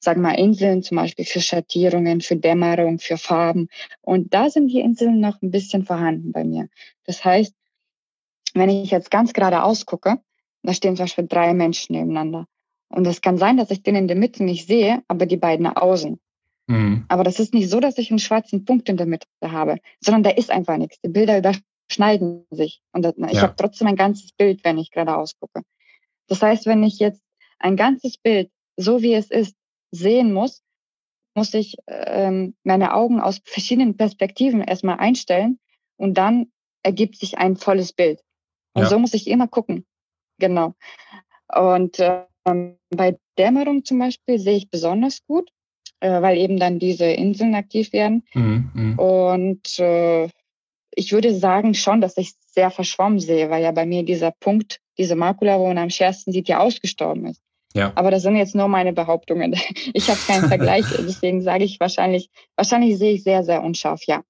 sagen 0.00 0.22
wir 0.22 0.30
mal, 0.30 0.38
Inseln, 0.38 0.82
zum 0.82 0.96
Beispiel 0.96 1.24
für 1.24 1.40
Schattierungen, 1.40 2.20
für 2.20 2.34
Dämmerung, 2.34 2.98
für 2.98 3.16
Farben. 3.16 3.68
Und 4.02 4.34
da 4.34 4.50
sind 4.50 4.68
die 4.68 4.80
Inseln 4.80 5.20
noch 5.20 5.40
ein 5.40 5.52
bisschen 5.52 5.84
vorhanden 5.84 6.32
bei 6.32 6.42
mir. 6.42 6.68
Das 7.04 7.24
heißt, 7.24 7.54
wenn 8.54 8.68
ich 8.68 8.90
jetzt 8.90 9.12
ganz 9.12 9.32
geradeaus 9.32 9.86
gucke, 9.86 10.18
da 10.64 10.74
stehen 10.74 10.96
zum 10.96 11.04
Beispiel 11.04 11.28
drei 11.28 11.54
Menschen 11.54 11.94
nebeneinander. 11.94 12.46
Und 12.88 13.06
es 13.06 13.20
kann 13.20 13.38
sein, 13.38 13.56
dass 13.56 13.70
ich 13.70 13.84
den 13.84 13.94
in 13.94 14.08
der 14.08 14.16
Mitte 14.16 14.42
nicht 14.42 14.66
sehe, 14.66 15.04
aber 15.06 15.26
die 15.26 15.36
beiden 15.36 15.68
außen. 15.68 16.18
Mhm. 16.66 17.04
Aber 17.06 17.22
das 17.22 17.38
ist 17.38 17.54
nicht 17.54 17.70
so, 17.70 17.78
dass 17.78 17.98
ich 17.98 18.10
einen 18.10 18.18
schwarzen 18.18 18.64
Punkt 18.64 18.88
in 18.88 18.96
der 18.96 19.06
Mitte 19.06 19.26
habe, 19.44 19.76
sondern 20.00 20.24
da 20.24 20.30
ist 20.30 20.50
einfach 20.50 20.76
nichts. 20.76 21.00
Die 21.04 21.08
Bilder 21.08 21.40
schneiden 21.92 22.46
sich. 22.50 22.82
Und 22.92 23.02
das, 23.02 23.14
ich 23.16 23.34
ja. 23.34 23.42
habe 23.42 23.54
trotzdem 23.56 23.88
ein 23.88 23.96
ganzes 23.96 24.32
Bild, 24.32 24.64
wenn 24.64 24.78
ich 24.78 24.90
gerade 24.90 25.16
ausgucke. 25.16 25.62
Das 26.28 26.42
heißt, 26.42 26.66
wenn 26.66 26.82
ich 26.82 26.98
jetzt 26.98 27.22
ein 27.58 27.76
ganzes 27.76 28.16
Bild, 28.16 28.50
so 28.76 29.02
wie 29.02 29.14
es 29.14 29.30
ist, 29.30 29.56
sehen 29.90 30.32
muss, 30.32 30.62
muss 31.34 31.54
ich 31.54 31.76
ähm, 31.86 32.54
meine 32.64 32.94
Augen 32.94 33.20
aus 33.20 33.40
verschiedenen 33.44 33.96
Perspektiven 33.96 34.62
erstmal 34.62 34.98
einstellen 34.98 35.58
und 35.96 36.14
dann 36.14 36.50
ergibt 36.82 37.16
sich 37.16 37.38
ein 37.38 37.56
volles 37.56 37.92
Bild. 37.92 38.20
Und 38.72 38.82
ja. 38.82 38.88
so 38.88 38.98
muss 38.98 39.14
ich 39.14 39.26
immer 39.26 39.48
gucken. 39.48 39.84
Genau. 40.38 40.74
Und 41.52 41.98
ähm, 42.44 42.76
bei 42.90 43.18
Dämmerung 43.38 43.84
zum 43.84 43.98
Beispiel 43.98 44.38
sehe 44.38 44.56
ich 44.56 44.70
besonders 44.70 45.24
gut, 45.26 45.50
äh, 46.00 46.22
weil 46.22 46.38
eben 46.38 46.58
dann 46.58 46.78
diese 46.78 47.06
Inseln 47.06 47.54
aktiv 47.54 47.92
werden. 47.92 48.24
Mhm, 48.34 48.70
mh. 48.74 49.02
Und 49.02 49.78
äh, 49.78 50.28
ich 50.94 51.12
würde 51.12 51.34
sagen 51.34 51.74
schon, 51.74 52.00
dass 52.00 52.16
ich 52.16 52.32
sehr 52.52 52.70
verschwommen 52.70 53.20
sehe, 53.20 53.50
weil 53.50 53.62
ja 53.62 53.72
bei 53.72 53.86
mir 53.86 54.04
dieser 54.04 54.32
Punkt, 54.32 54.80
diese 54.98 55.16
Makula, 55.16 55.58
wo 55.58 55.66
man 55.68 55.78
am 55.78 55.90
schärfsten 55.90 56.32
sieht, 56.32 56.48
ja 56.48 56.60
ausgestorben 56.60 57.26
ist. 57.26 57.42
Ja. 57.74 57.92
Aber 57.94 58.10
das 58.10 58.22
sind 58.22 58.36
jetzt 58.36 58.54
nur 58.54 58.68
meine 58.68 58.92
Behauptungen. 58.92 59.54
Ich 59.92 60.08
habe 60.08 60.18
keinen 60.26 60.48
Vergleich, 60.48 60.84
deswegen 60.98 61.42
sage 61.42 61.64
ich 61.64 61.78
wahrscheinlich, 61.80 62.30
wahrscheinlich 62.56 62.98
sehe 62.98 63.14
ich 63.14 63.22
sehr, 63.22 63.44
sehr 63.44 63.62
unscharf, 63.62 64.02
ja. 64.06 64.22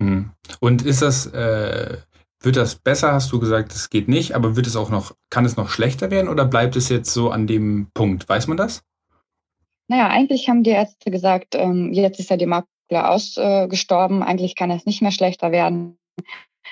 Hm. 0.00 0.30
Und 0.60 0.82
ist 0.82 1.02
das, 1.02 1.26
äh, 1.26 1.98
wird 2.40 2.56
das 2.56 2.76
besser, 2.76 3.12
hast 3.12 3.32
du 3.32 3.40
gesagt, 3.40 3.72
es 3.72 3.90
geht 3.90 4.08
nicht, 4.08 4.34
aber 4.34 4.56
wird 4.56 4.66
es 4.66 4.76
auch 4.76 4.90
noch, 4.90 5.14
kann 5.30 5.44
es 5.44 5.56
noch 5.56 5.68
schlechter 5.68 6.10
werden 6.10 6.28
oder 6.28 6.44
bleibt 6.44 6.76
es 6.76 6.88
jetzt 6.88 7.12
so 7.12 7.30
an 7.30 7.46
dem 7.46 7.88
Punkt? 7.94 8.28
Weiß 8.28 8.46
man 8.46 8.56
das? 8.56 8.82
Naja, 9.88 10.08
eigentlich 10.08 10.48
haben 10.48 10.62
die 10.62 10.70
Ärzte 10.70 11.10
gesagt, 11.10 11.54
ähm, 11.54 11.92
jetzt 11.92 12.18
ist 12.18 12.30
ja 12.30 12.36
die 12.36 12.46
Makula 12.46 13.08
ausgestorben, 13.08 14.22
eigentlich 14.22 14.54
kann 14.56 14.70
es 14.70 14.86
nicht 14.86 15.02
mehr 15.02 15.10
schlechter 15.10 15.52
werden. 15.52 15.98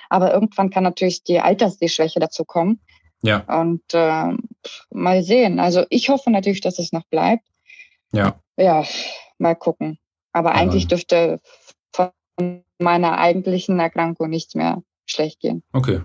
Aber 0.09 0.33
irgendwann 0.33 0.71
kann 0.71 0.85
natürlich 0.85 1.23
die 1.25 1.41
Alterssehschwäche 1.41 2.21
dazu 2.21 2.45
kommen. 2.45 2.81
Ja. 3.23 3.39
Und 3.61 3.83
äh, 3.93 4.37
mal 4.91 5.23
sehen. 5.23 5.61
Also 5.61 5.87
ich 5.91 6.09
hoffe 6.09 6.31
natürlich, 6.31 6.61
dass 6.61 6.79
es 6.79 6.93
noch 6.93 7.05
bleibt. 7.07 7.47
Ja. 8.13 8.39
Ja, 8.57 8.85
mal 9.39 9.55
gucken. 9.55 9.99
Aber, 10.33 10.51
Aber 10.51 10.59
eigentlich 10.59 10.89
dürfte 10.89 11.41
von 11.95 12.11
meiner 12.79 13.19
eigentlichen 13.19 13.79
Erkrankung 13.79 14.29
nichts 14.29 14.55
mehr 14.55 14.83
schlecht 15.07 15.41
gehen. 15.41 15.63
Okay. 15.73 16.03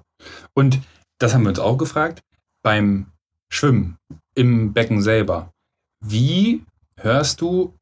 Und 0.53 0.79
das 1.19 1.33
haben 1.33 1.43
wir 1.43 1.49
uns 1.49 1.59
auch 1.59 1.77
gefragt. 1.77 2.21
Beim 2.63 3.11
Schwimmen 3.49 3.97
im 4.35 4.73
Becken 4.73 5.01
selber, 5.01 5.53
wie 5.99 6.63
hörst 6.97 7.41
du 7.41 7.73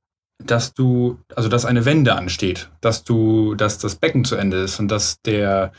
dass 0.45 0.73
du, 0.73 1.19
also 1.36 1.49
dass 1.49 1.65
eine 1.65 1.86
Wende 1.86 2.15
ansteht, 2.15 2.69
dass 2.81 3.03
du, 3.03 3.55
dass 3.55 3.77
das 3.77 3.95
Becken 3.95 4.25
zu 4.25 4.36
Ende 4.36 4.58
ist 4.58 4.79
und 4.79 4.89
dass 4.89 5.21
der, 5.21 5.71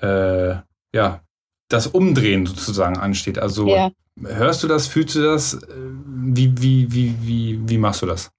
äh, 0.00 0.54
ja, 0.94 1.20
das 1.68 1.86
Umdrehen 1.86 2.46
sozusagen 2.46 2.98
ansteht. 2.98 3.38
Also 3.38 3.68
ja. 3.68 3.90
hörst 4.22 4.62
du 4.62 4.68
das, 4.68 4.86
fühlst 4.86 5.14
du 5.16 5.22
das? 5.22 5.58
Wie, 5.68 6.52
wie, 6.60 6.92
wie, 6.92 7.14
wie, 7.22 7.60
wie 7.64 7.78
machst 7.78 8.02
du 8.02 8.06
das? 8.06 8.30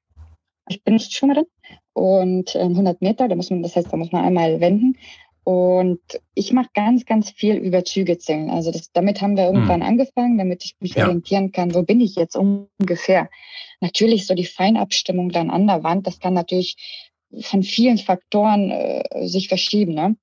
Ich 0.69 0.83
bin 0.83 0.93
nicht 0.93 1.13
Schwimmerin 1.13 1.45
und 1.93 2.55
100 2.55 2.93
ähm, 2.93 2.97
Meter, 3.07 3.27
da 3.27 3.35
muss 3.35 3.49
man, 3.49 3.63
das 3.63 3.75
heißt, 3.75 3.91
da 3.91 3.97
muss 3.97 4.11
man 4.11 4.23
einmal 4.23 4.59
wenden. 4.59 4.97
Und 5.43 5.99
ich 6.35 6.53
mache 6.53 6.69
ganz, 6.73 7.05
ganz 7.05 7.29
viel 7.29 7.55
über 7.55 7.83
Züge 7.83 8.17
zählen. 8.17 8.49
Also 8.49 8.71
das, 8.71 8.91
damit 8.93 9.21
haben 9.21 9.35
wir 9.35 9.45
irgendwann 9.45 9.81
hm. 9.81 9.87
angefangen, 9.87 10.37
damit 10.37 10.63
ich 10.63 10.75
mich 10.79 10.95
ja. 10.95 11.05
orientieren 11.05 11.51
kann, 11.51 11.73
wo 11.73 11.83
bin 11.83 11.99
ich 11.99 12.15
jetzt 12.15 12.37
ungefähr. 12.37 13.29
Natürlich 13.81 14.25
so 14.25 14.35
die 14.35 14.45
Feinabstimmung 14.45 15.29
dann 15.29 15.49
an 15.49 15.67
der 15.67 15.83
Wand, 15.83 16.07
das 16.07 16.19
kann 16.19 16.33
natürlich 16.33 16.77
von 17.41 17.63
vielen 17.63 17.97
Faktoren 17.97 18.71
äh, 18.71 19.27
sich 19.27 19.49
verschieben. 19.49 19.93
Ne? 19.93 20.15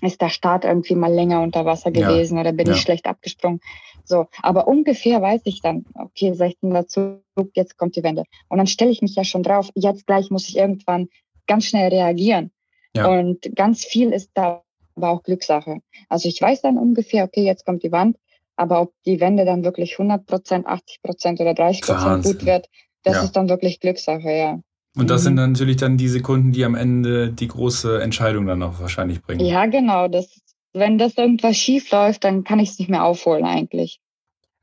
Ist 0.00 0.22
der 0.22 0.30
Start 0.30 0.64
irgendwie 0.64 0.94
mal 0.94 1.12
länger 1.12 1.42
unter 1.42 1.64
Wasser 1.64 1.90
gewesen 1.90 2.36
ja. 2.36 2.40
oder 2.40 2.52
bin 2.52 2.66
ja. 2.66 2.74
ich 2.74 2.80
schlecht 2.80 3.06
abgesprungen? 3.06 3.60
So, 4.04 4.26
aber 4.40 4.68
ungefähr 4.68 5.20
weiß 5.20 5.42
ich 5.44 5.60
dann, 5.60 5.84
okay, 5.94 6.32
16. 6.32 6.86
Zug, 6.86 7.22
jetzt 7.54 7.76
kommt 7.76 7.96
die 7.96 8.04
Wende. 8.04 8.24
Und 8.48 8.58
dann 8.58 8.68
stelle 8.68 8.90
ich 8.90 9.02
mich 9.02 9.16
ja 9.16 9.24
schon 9.24 9.42
drauf, 9.42 9.68
jetzt 9.74 10.06
gleich 10.06 10.30
muss 10.30 10.48
ich 10.48 10.56
irgendwann 10.56 11.08
ganz 11.46 11.64
schnell 11.66 11.88
reagieren. 11.88 12.52
Ja. 12.96 13.06
Und 13.06 13.54
ganz 13.54 13.84
viel 13.84 14.12
ist 14.12 14.30
da 14.34 14.62
aber 14.96 15.10
auch 15.10 15.22
Glückssache. 15.22 15.80
Also 16.08 16.28
ich 16.28 16.40
weiß 16.40 16.62
dann 16.62 16.78
ungefähr, 16.78 17.24
okay, 17.24 17.44
jetzt 17.44 17.66
kommt 17.66 17.82
die 17.82 17.92
Wand, 17.92 18.16
aber 18.56 18.80
ob 18.80 18.92
die 19.04 19.20
Wende 19.20 19.44
dann 19.44 19.64
wirklich 19.64 19.92
100 19.92 20.26
Prozent, 20.26 20.66
80 20.66 21.02
Prozent 21.02 21.40
oder 21.40 21.54
30 21.54 21.82
Prozent 21.82 22.24
gut 22.24 22.46
wird, 22.46 22.68
das 23.02 23.16
ja. 23.16 23.22
ist 23.24 23.32
dann 23.32 23.48
wirklich 23.48 23.80
Glückssache, 23.80 24.30
ja. 24.30 24.60
Und 24.96 25.10
das 25.10 25.22
mhm. 25.22 25.24
sind 25.24 25.36
dann 25.36 25.52
natürlich 25.52 25.76
dann 25.76 25.98
die 25.98 26.08
Sekunden, 26.08 26.52
die 26.52 26.64
am 26.64 26.74
Ende 26.74 27.30
die 27.30 27.48
große 27.48 28.00
Entscheidung 28.00 28.46
dann 28.46 28.62
auch 28.62 28.80
wahrscheinlich 28.80 29.22
bringen. 29.22 29.44
Ja, 29.44 29.66
genau. 29.66 30.08
Das, 30.08 30.40
wenn 30.72 30.96
das 30.96 31.16
irgendwas 31.18 31.56
schief 31.56 31.90
läuft, 31.90 32.24
dann 32.24 32.44
kann 32.44 32.58
ich 32.58 32.70
es 32.70 32.78
nicht 32.78 32.88
mehr 32.88 33.04
aufholen 33.04 33.44
eigentlich. 33.44 34.00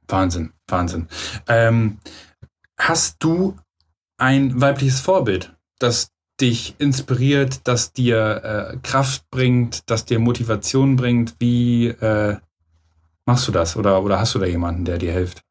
Wahnsinn, 0.07 0.51
Wahnsinn. 0.67 1.07
Ähm, 1.47 1.99
hast 2.77 3.23
du 3.23 3.55
ein 4.17 4.59
weibliches 4.59 4.99
Vorbild, 4.99 5.55
das 5.79 6.12
dich 6.39 6.75
inspiriert, 6.79 7.61
das 7.65 7.93
dir 7.93 8.73
äh, 8.73 8.77
Kraft 8.81 9.29
bringt, 9.29 9.89
das 9.89 10.05
dir 10.05 10.19
Motivation 10.19 10.95
bringt? 10.95 11.35
Wie 11.39 11.87
äh, 11.87 12.37
machst 13.25 13.47
du 13.47 13.51
das? 13.51 13.77
Oder, 13.77 14.03
oder 14.03 14.19
hast 14.19 14.35
du 14.35 14.39
da 14.39 14.45
jemanden, 14.45 14.85
der 14.85 14.97
dir 14.97 15.13
hilft? 15.13 15.41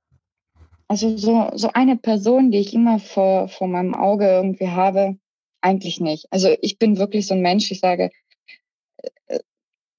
Also 0.88 1.16
so, 1.16 1.50
so 1.54 1.70
eine 1.72 1.96
Person, 1.96 2.50
die 2.50 2.58
ich 2.58 2.74
immer 2.74 2.98
vor, 2.98 3.48
vor 3.48 3.68
meinem 3.68 3.94
Auge 3.94 4.26
irgendwie 4.26 4.68
habe, 4.68 5.16
eigentlich 5.62 6.00
nicht. 6.00 6.26
Also 6.30 6.54
ich 6.60 6.78
bin 6.78 6.98
wirklich 6.98 7.26
so 7.26 7.34
ein 7.34 7.40
Mensch, 7.40 7.70
ich 7.70 7.80
sage, 7.80 8.10
äh, 9.28 9.38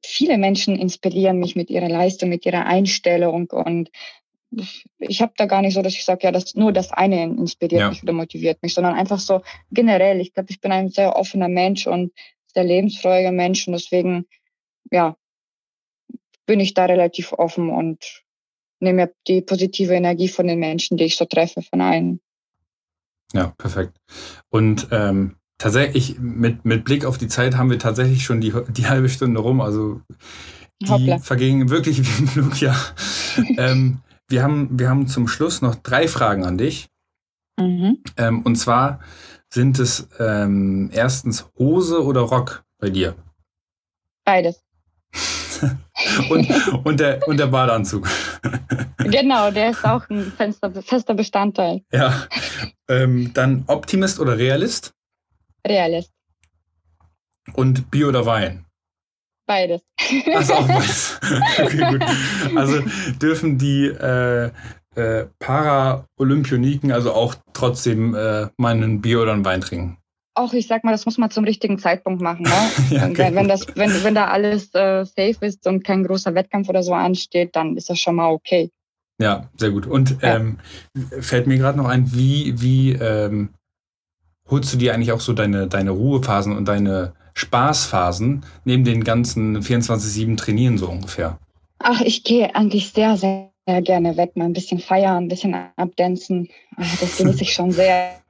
viele 0.05 0.37
Menschen 0.37 0.75
inspirieren 0.75 1.39
mich 1.39 1.55
mit 1.55 1.69
ihrer 1.69 1.89
Leistung, 1.89 2.29
mit 2.29 2.45
ihrer 2.45 2.65
Einstellung 2.65 3.49
und 3.49 3.89
ich 4.99 5.21
habe 5.21 5.33
da 5.37 5.45
gar 5.45 5.61
nicht 5.61 5.73
so, 5.73 5.81
dass 5.81 5.93
ich 5.93 6.05
sage, 6.05 6.21
ja, 6.23 6.31
das, 6.31 6.55
nur 6.55 6.71
das 6.71 6.91
eine 6.91 7.23
inspiriert 7.23 7.81
ja. 7.81 7.89
mich 7.89 8.03
oder 8.03 8.13
motiviert 8.13 8.61
mich, 8.61 8.73
sondern 8.73 8.95
einfach 8.95 9.19
so 9.19 9.41
generell. 9.71 10.19
Ich 10.21 10.33
glaube, 10.33 10.51
ich 10.51 10.61
bin 10.61 10.71
ein 10.71 10.89
sehr 10.89 11.15
offener 11.15 11.49
Mensch 11.49 11.87
und 11.87 12.11
sehr 12.53 12.63
lebensfreudiger 12.63 13.31
Mensch 13.31 13.67
und 13.67 13.73
deswegen, 13.73 14.25
ja, 14.91 15.15
bin 16.45 16.59
ich 16.59 16.73
da 16.73 16.85
relativ 16.85 17.33
offen 17.33 17.69
und 17.69 18.23
nehme 18.79 19.11
die 19.27 19.41
positive 19.41 19.93
Energie 19.93 20.27
von 20.27 20.47
den 20.47 20.59
Menschen, 20.59 20.97
die 20.97 21.05
ich 21.05 21.15
so 21.15 21.25
treffe, 21.25 21.61
von 21.61 21.81
allen. 21.81 22.19
Ja, 23.33 23.53
perfekt. 23.57 23.97
Und 24.49 24.89
ähm, 24.91 25.37
tatsächlich, 25.57 26.19
mit, 26.19 26.65
mit 26.65 26.83
Blick 26.83 27.05
auf 27.05 27.17
die 27.17 27.29
Zeit 27.29 27.55
haben 27.57 27.71
wir 27.71 27.79
tatsächlich 27.79 28.23
schon 28.23 28.41
die, 28.41 28.53
die 28.69 28.87
halbe 28.87 29.09
Stunde 29.09 29.39
rum. 29.39 29.61
Also 29.61 30.01
die 30.81 30.89
Hoppla. 30.89 31.19
vergingen 31.19 31.69
wirklich 31.69 32.01
wie 32.03 32.21
im 32.21 32.27
Flug, 32.27 32.61
ja. 32.61 32.75
ähm, 33.57 33.99
wir, 34.33 34.41
haben, 34.41 34.79
wir 34.79 34.89
haben 34.89 35.07
zum 35.07 35.27
Schluss 35.27 35.61
noch 35.61 35.75
drei 35.75 36.07
Fragen 36.07 36.43
an 36.43 36.57
dich. 36.57 36.89
Mhm. 37.59 37.99
Ähm, 38.17 38.41
und 38.41 38.55
zwar 38.55 38.99
sind 39.49 39.77
es 39.77 40.09
ähm, 40.19 40.89
erstens 40.91 41.47
Hose 41.57 42.03
oder 42.03 42.21
Rock 42.21 42.63
bei 42.79 42.89
dir? 42.89 43.15
Beides. 44.25 44.63
und, 46.31 46.49
und, 46.83 46.99
der, 46.99 47.27
und 47.27 47.39
der 47.39 47.45
Badeanzug. 47.45 48.09
genau, 48.97 49.51
der 49.51 49.69
ist 49.69 49.85
auch 49.85 50.09
ein 50.09 50.31
fester, 50.31 50.71
fester 50.81 51.13
Bestandteil. 51.13 51.83
Ja. 51.91 52.27
Ähm, 52.89 53.31
dann 53.35 53.63
Optimist 53.67 54.19
oder 54.19 54.35
Realist? 54.37 54.95
Realist. 55.65 56.11
Und 57.53 57.91
Bier 57.91 58.07
oder 58.07 58.25
Wein? 58.25 58.65
Beides. 59.45 59.81
Also 60.33 60.53
auch 60.53 60.67
beides. 60.67 61.19
okay, 61.61 61.91
gut. 61.91 62.03
Also 62.55 62.81
dürfen 63.19 63.57
die 63.57 63.87
äh, 63.87 64.51
äh, 64.95 65.25
Para-Olympioniken 65.39 66.91
also 66.91 67.13
auch 67.13 67.35
trotzdem 67.53 68.15
äh, 68.15 68.47
mal 68.57 68.75
ein 68.75 69.01
Bier 69.01 69.21
oder 69.21 69.33
einen 69.33 69.45
Wein 69.45 69.61
trinken? 69.61 69.97
Auch 70.35 70.53
ich 70.53 70.67
sag 70.67 70.83
mal, 70.83 70.91
das 70.91 71.05
muss 71.05 71.17
man 71.17 71.29
zum 71.29 71.43
richtigen 71.43 71.77
Zeitpunkt 71.77 72.21
machen. 72.21 72.43
Ne? 72.43 72.51
ja, 72.97 73.07
okay. 73.07 73.17
wenn, 73.17 73.35
wenn, 73.35 73.47
das, 73.47 73.67
wenn, 73.75 73.91
wenn 74.03 74.15
da 74.15 74.27
alles 74.27 74.73
äh, 74.73 75.05
safe 75.05 75.37
ist 75.41 75.67
und 75.67 75.83
kein 75.83 76.03
großer 76.03 76.33
Wettkampf 76.33 76.69
oder 76.69 76.83
so 76.83 76.93
ansteht, 76.93 77.55
dann 77.55 77.77
ist 77.77 77.89
das 77.89 77.99
schon 77.99 78.15
mal 78.15 78.29
okay. 78.29 78.71
Ja, 79.19 79.49
sehr 79.57 79.71
gut. 79.71 79.85
Und 79.85 80.21
ja. 80.21 80.37
ähm, 80.37 80.59
fällt 81.19 81.45
mir 81.47 81.57
gerade 81.57 81.77
noch 81.77 81.87
ein, 81.87 82.13
wie, 82.13 82.59
wie 82.61 82.93
ähm, 82.93 83.49
holst 84.49 84.73
du 84.73 84.77
dir 84.77 84.93
eigentlich 84.93 85.11
auch 85.11 85.21
so 85.21 85.33
deine, 85.33 85.67
deine 85.67 85.91
Ruhephasen 85.91 86.55
und 86.55 86.67
deine 86.67 87.13
Spaßphasen 87.33 88.45
neben 88.65 88.83
den 88.83 89.03
ganzen 89.03 89.61
24-7 89.61 90.37
Trainieren 90.37 90.77
so 90.77 90.87
ungefähr? 90.87 91.39
Ach, 91.79 92.01
ich 92.01 92.23
gehe 92.23 92.55
eigentlich 92.55 92.91
sehr, 92.91 93.17
sehr, 93.17 93.51
gerne 93.65 94.17
weg, 94.17 94.35
mal 94.35 94.45
ein 94.45 94.53
bisschen 94.53 94.79
feiern, 94.79 95.23
ein 95.23 95.27
bisschen 95.27 95.55
abdancen. 95.75 96.49
Das 96.77 97.17
genieße 97.17 97.43
ich 97.43 97.53
schon 97.53 97.71
sehr. 97.71 98.21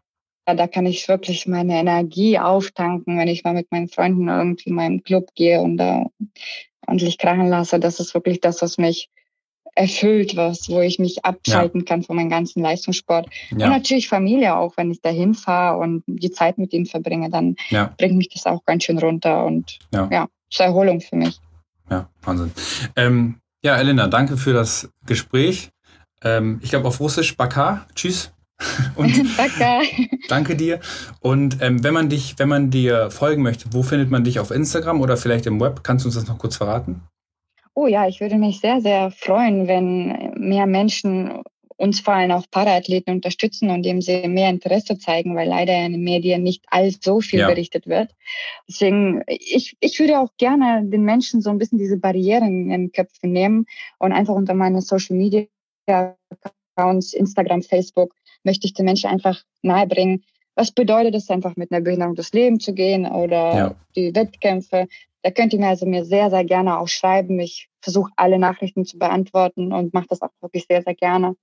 Da 0.46 0.68
kann 0.68 0.86
ich 0.86 1.08
wirklich 1.08 1.48
meine 1.48 1.80
Energie 1.80 2.38
auftanken, 2.38 3.18
wenn 3.18 3.30
ich 3.30 3.44
mal 3.44 3.54
mit 3.54 3.72
meinen 3.72 3.88
Freunden 3.88 4.28
irgendwie 4.28 4.70
in 4.70 4.76
meinen 4.76 5.04
Club 5.04 5.30
gehe 5.36 5.62
und 5.62 5.78
da 5.78 6.06
ordentlich 6.86 7.18
krachen 7.18 7.48
lasse. 7.48 7.80
Das 7.80 8.00
ist 8.00 8.14
wirklich 8.14 8.42
das, 8.42 8.62
was 8.62 8.78
mich 8.78 9.10
erfüllt, 9.76 10.36
was, 10.36 10.70
wo 10.70 10.82
ich 10.82 11.00
mich 11.00 11.26
abschalten 11.26 11.82
ja. 11.82 11.86
kann 11.86 12.04
von 12.04 12.16
meinem 12.16 12.30
ganzen 12.30 12.62
Leistungssport. 12.62 13.28
Ja. 13.52 13.66
Und 13.66 13.72
natürlich 13.72 14.08
Familie 14.08 14.56
auch, 14.56 14.78
wenn 14.78 14.92
ich 14.92 15.02
da 15.02 15.10
hinfahre 15.10 15.80
und 15.80 16.04
die 16.08 16.32
Zeit 16.32 16.58
mit 16.58 16.74
ihnen 16.74 16.86
verbringe, 16.86 17.30
dann 17.30 17.56
ja. 17.70 17.94
bringt 17.98 18.18
mich 18.18 18.30
das 18.30 18.46
auch 18.46 18.64
ganz 18.66 18.84
schön 18.84 19.00
runter 19.00 19.46
und 19.46 19.80
ja, 19.92 20.28
zur 20.50 20.66
Erholung 20.66 21.02
für 21.02 21.16
mich. 21.16 21.40
Ja, 21.90 22.10
Wahnsinn. 22.24 22.52
Ähm, 22.96 23.36
ja, 23.64 23.78
Elena, 23.78 24.08
danke 24.08 24.38
für 24.38 24.54
das 24.54 24.90
Gespräch. 25.06 25.72
Ähm, 26.24 26.60
ich 26.62 26.70
glaube 26.70 26.88
auf 26.88 27.00
Russisch 27.00 27.36
Baka. 27.36 27.86
Tschüss. 27.96 28.32
Und 28.96 29.14
danke 30.30 30.56
dir. 30.56 30.80
Und 31.20 31.58
ähm, 31.62 31.84
wenn 31.84 31.94
man 31.94 32.08
dich, 32.08 32.36
wenn 32.38 32.48
man 32.48 32.70
dir 32.70 33.10
folgen 33.12 33.42
möchte, 33.42 33.74
wo 33.74 33.84
findet 33.84 34.10
man 34.10 34.24
dich 34.24 34.40
auf 34.40 34.52
Instagram 34.52 35.02
oder 35.02 35.18
vielleicht 35.18 35.48
im 35.48 35.60
Web? 35.60 35.84
Kannst 35.84 36.06
du 36.06 36.08
uns 36.08 36.16
das 36.16 36.28
noch 36.28 36.38
kurz 36.38 36.56
verraten? 36.56 37.02
Oh 37.76 37.88
ja, 37.88 38.08
ich 38.08 38.22
würde 38.22 38.36
mich 38.36 38.60
sehr, 38.60 38.82
sehr 38.82 39.12
freuen, 39.12 39.68
wenn 39.68 40.34
mehr 40.36 40.68
Menschen 40.68 41.42
uns 41.78 42.00
vor 42.00 42.14
allem 42.14 42.32
auch 42.32 42.46
Paraathleten 42.50 43.14
unterstützen 43.14 43.70
und 43.70 43.84
dem 43.84 44.02
sie 44.02 44.28
mehr 44.28 44.50
Interesse 44.50 44.98
zeigen, 44.98 45.36
weil 45.36 45.48
leider 45.48 45.76
in 45.86 45.94
den 45.94 46.04
Medien 46.04 46.44
nicht 46.44 46.64
all 46.68 46.92
so 46.92 47.20
viel 47.20 47.40
ja. 47.40 47.48
berichtet 47.48 47.88
wird. 47.88 48.12
Deswegen, 48.70 49.24
ich, 49.28 49.76
ich 49.80 50.00
würde 50.00 50.20
auch 50.20 50.30
gerne 50.38 50.86
den 50.86 51.04
Menschen 51.04 51.42
so 51.42 51.50
ein 51.50 51.58
bisschen 51.58 51.80
diese 51.80 51.98
Barrieren 51.98 52.48
in 52.48 52.70
den 52.70 52.92
Köpfen 52.92 53.32
nehmen 53.32 53.66
und 54.00 54.12
einfach 54.12 54.36
unter 54.36 54.54
meinen 54.54 54.82
Social 54.82 55.16
Media 55.16 55.48
Accounts, 56.78 57.14
Instagram, 57.14 57.62
Facebook, 57.62 58.14
möchte 58.44 58.68
ich 58.68 58.74
den 58.74 58.86
Menschen 58.86 59.10
einfach 59.10 59.44
nahebringen, 59.62 60.24
was 60.56 60.72
bedeutet 60.72 61.16
es 61.16 61.30
einfach 61.30 61.56
mit 61.56 61.72
einer 61.72 61.82
Behinderung 61.82 62.16
durchs 62.16 62.34
Leben 62.34 62.60
zu 62.60 62.74
gehen 62.74 63.06
oder 63.06 63.56
ja. 63.56 63.76
die 63.96 64.14
Wettkämpfe, 64.16 64.88
da 65.24 65.32
könnt 65.32 65.54
ihr 65.54 65.60
mir 65.60 65.70
also 65.70 65.86
mir 65.86 66.06
sehr, 66.06 66.30
sehr 66.30 66.44
gerne 66.44 66.78
auch 66.78 66.90
schreiben. 66.90 67.40
Ich 67.40 67.70
versuche 67.82 68.12
alle 68.18 68.38
Nachrichten 68.38 68.86
zu 68.86 69.00
beantworten 69.00 69.72
und 69.72 69.94
mache 69.94 70.08
das 70.10 70.22
auch 70.22 70.30
wirklich 70.42 70.66
sehr, 70.70 70.84
sehr 70.84 70.96
gerne. 70.96 71.36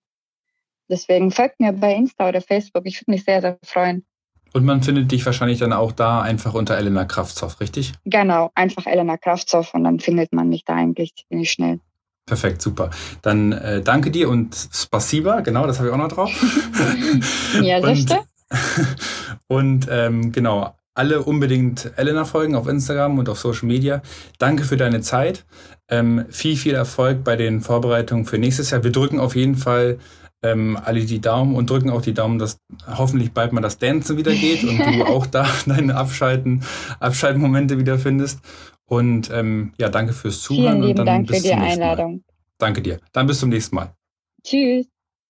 Deswegen 0.88 1.30
folgt 1.30 1.60
mir 1.60 1.72
bei 1.72 1.94
Insta 1.94 2.28
oder 2.28 2.40
Facebook. 2.40 2.82
Ich 2.84 3.00
würde 3.00 3.12
mich 3.12 3.24
sehr, 3.24 3.40
sehr 3.40 3.58
freuen. 3.64 4.04
Und 4.52 4.64
man 4.64 4.82
findet 4.82 5.12
dich 5.12 5.24
wahrscheinlich 5.24 5.60
dann 5.60 5.72
auch 5.72 5.92
da 5.92 6.20
einfach 6.20 6.54
unter 6.54 6.76
Elena 6.76 7.04
Kraftzoff, 7.04 7.60
richtig? 7.60 7.92
Genau, 8.04 8.50
einfach 8.54 8.86
Elena 8.86 9.16
Kraftzoff 9.16 9.72
und 9.74 9.84
dann 9.84 10.00
findet 10.00 10.32
man 10.32 10.48
mich 10.48 10.64
da 10.64 10.74
eigentlich 10.74 11.14
ziemlich 11.28 11.52
schnell. 11.52 11.78
Perfekt, 12.26 12.60
super. 12.60 12.90
Dann 13.22 13.52
äh, 13.52 13.80
danke 13.80 14.10
dir 14.10 14.28
und 14.28 14.54
Spasiba, 14.54 15.40
genau, 15.40 15.66
das 15.66 15.78
habe 15.78 15.88
ich 15.88 15.94
auch 15.94 15.98
noch 15.98 16.08
drauf. 16.08 16.30
ja. 17.62 17.78
Und, 17.78 18.10
und 19.48 19.86
ähm, 19.90 20.32
genau, 20.32 20.74
alle 20.94 21.22
unbedingt 21.22 21.92
Elena 21.96 22.24
folgen 22.24 22.54
auf 22.54 22.66
Instagram 22.66 23.18
und 23.18 23.28
auf 23.28 23.38
Social 23.38 23.66
Media. 23.66 24.02
Danke 24.38 24.64
für 24.64 24.76
deine 24.76 25.00
Zeit. 25.00 25.44
Ähm, 25.88 26.26
viel, 26.28 26.56
viel 26.56 26.74
Erfolg 26.74 27.24
bei 27.24 27.36
den 27.36 27.60
Vorbereitungen 27.60 28.26
für 28.26 28.38
nächstes 28.38 28.70
Jahr. 28.70 28.84
Wir 28.84 28.92
drücken 28.92 29.20
auf 29.20 29.36
jeden 29.36 29.56
Fall 29.56 29.98
ähm, 30.42 30.78
alle 30.82 31.04
die 31.04 31.20
Daumen 31.20 31.54
und 31.54 31.70
drücken 31.70 31.90
auch 31.90 32.02
die 32.02 32.14
Daumen, 32.14 32.38
dass 32.38 32.58
hoffentlich 32.86 33.32
bald 33.32 33.52
mal 33.52 33.60
das 33.60 33.78
Dancen 33.78 34.16
wieder 34.16 34.32
geht 34.32 34.64
und 34.64 34.78
du 34.78 35.04
auch 35.04 35.26
da 35.26 35.46
deine 35.66 35.94
Abschalten, 35.96 36.64
Abschaltmomente 36.98 37.78
wieder 37.78 37.98
findest. 37.98 38.40
Und 38.86 39.30
ähm, 39.30 39.72
ja, 39.78 39.88
danke 39.88 40.12
fürs 40.12 40.42
Zuhören. 40.42 40.72
Vielen 40.72 40.82
lieben 40.82 40.98
und 41.00 41.06
dann 41.06 41.26
Dank 41.26 41.28
für 41.28 41.42
die 41.42 41.52
Einladung. 41.52 42.12
Mal. 42.12 42.22
Danke 42.58 42.82
dir. 42.82 42.98
Dann 43.12 43.26
bis 43.26 43.38
zum 43.38 43.50
nächsten 43.50 43.76
Mal. 43.76 43.94
Tschüss. 44.42 44.86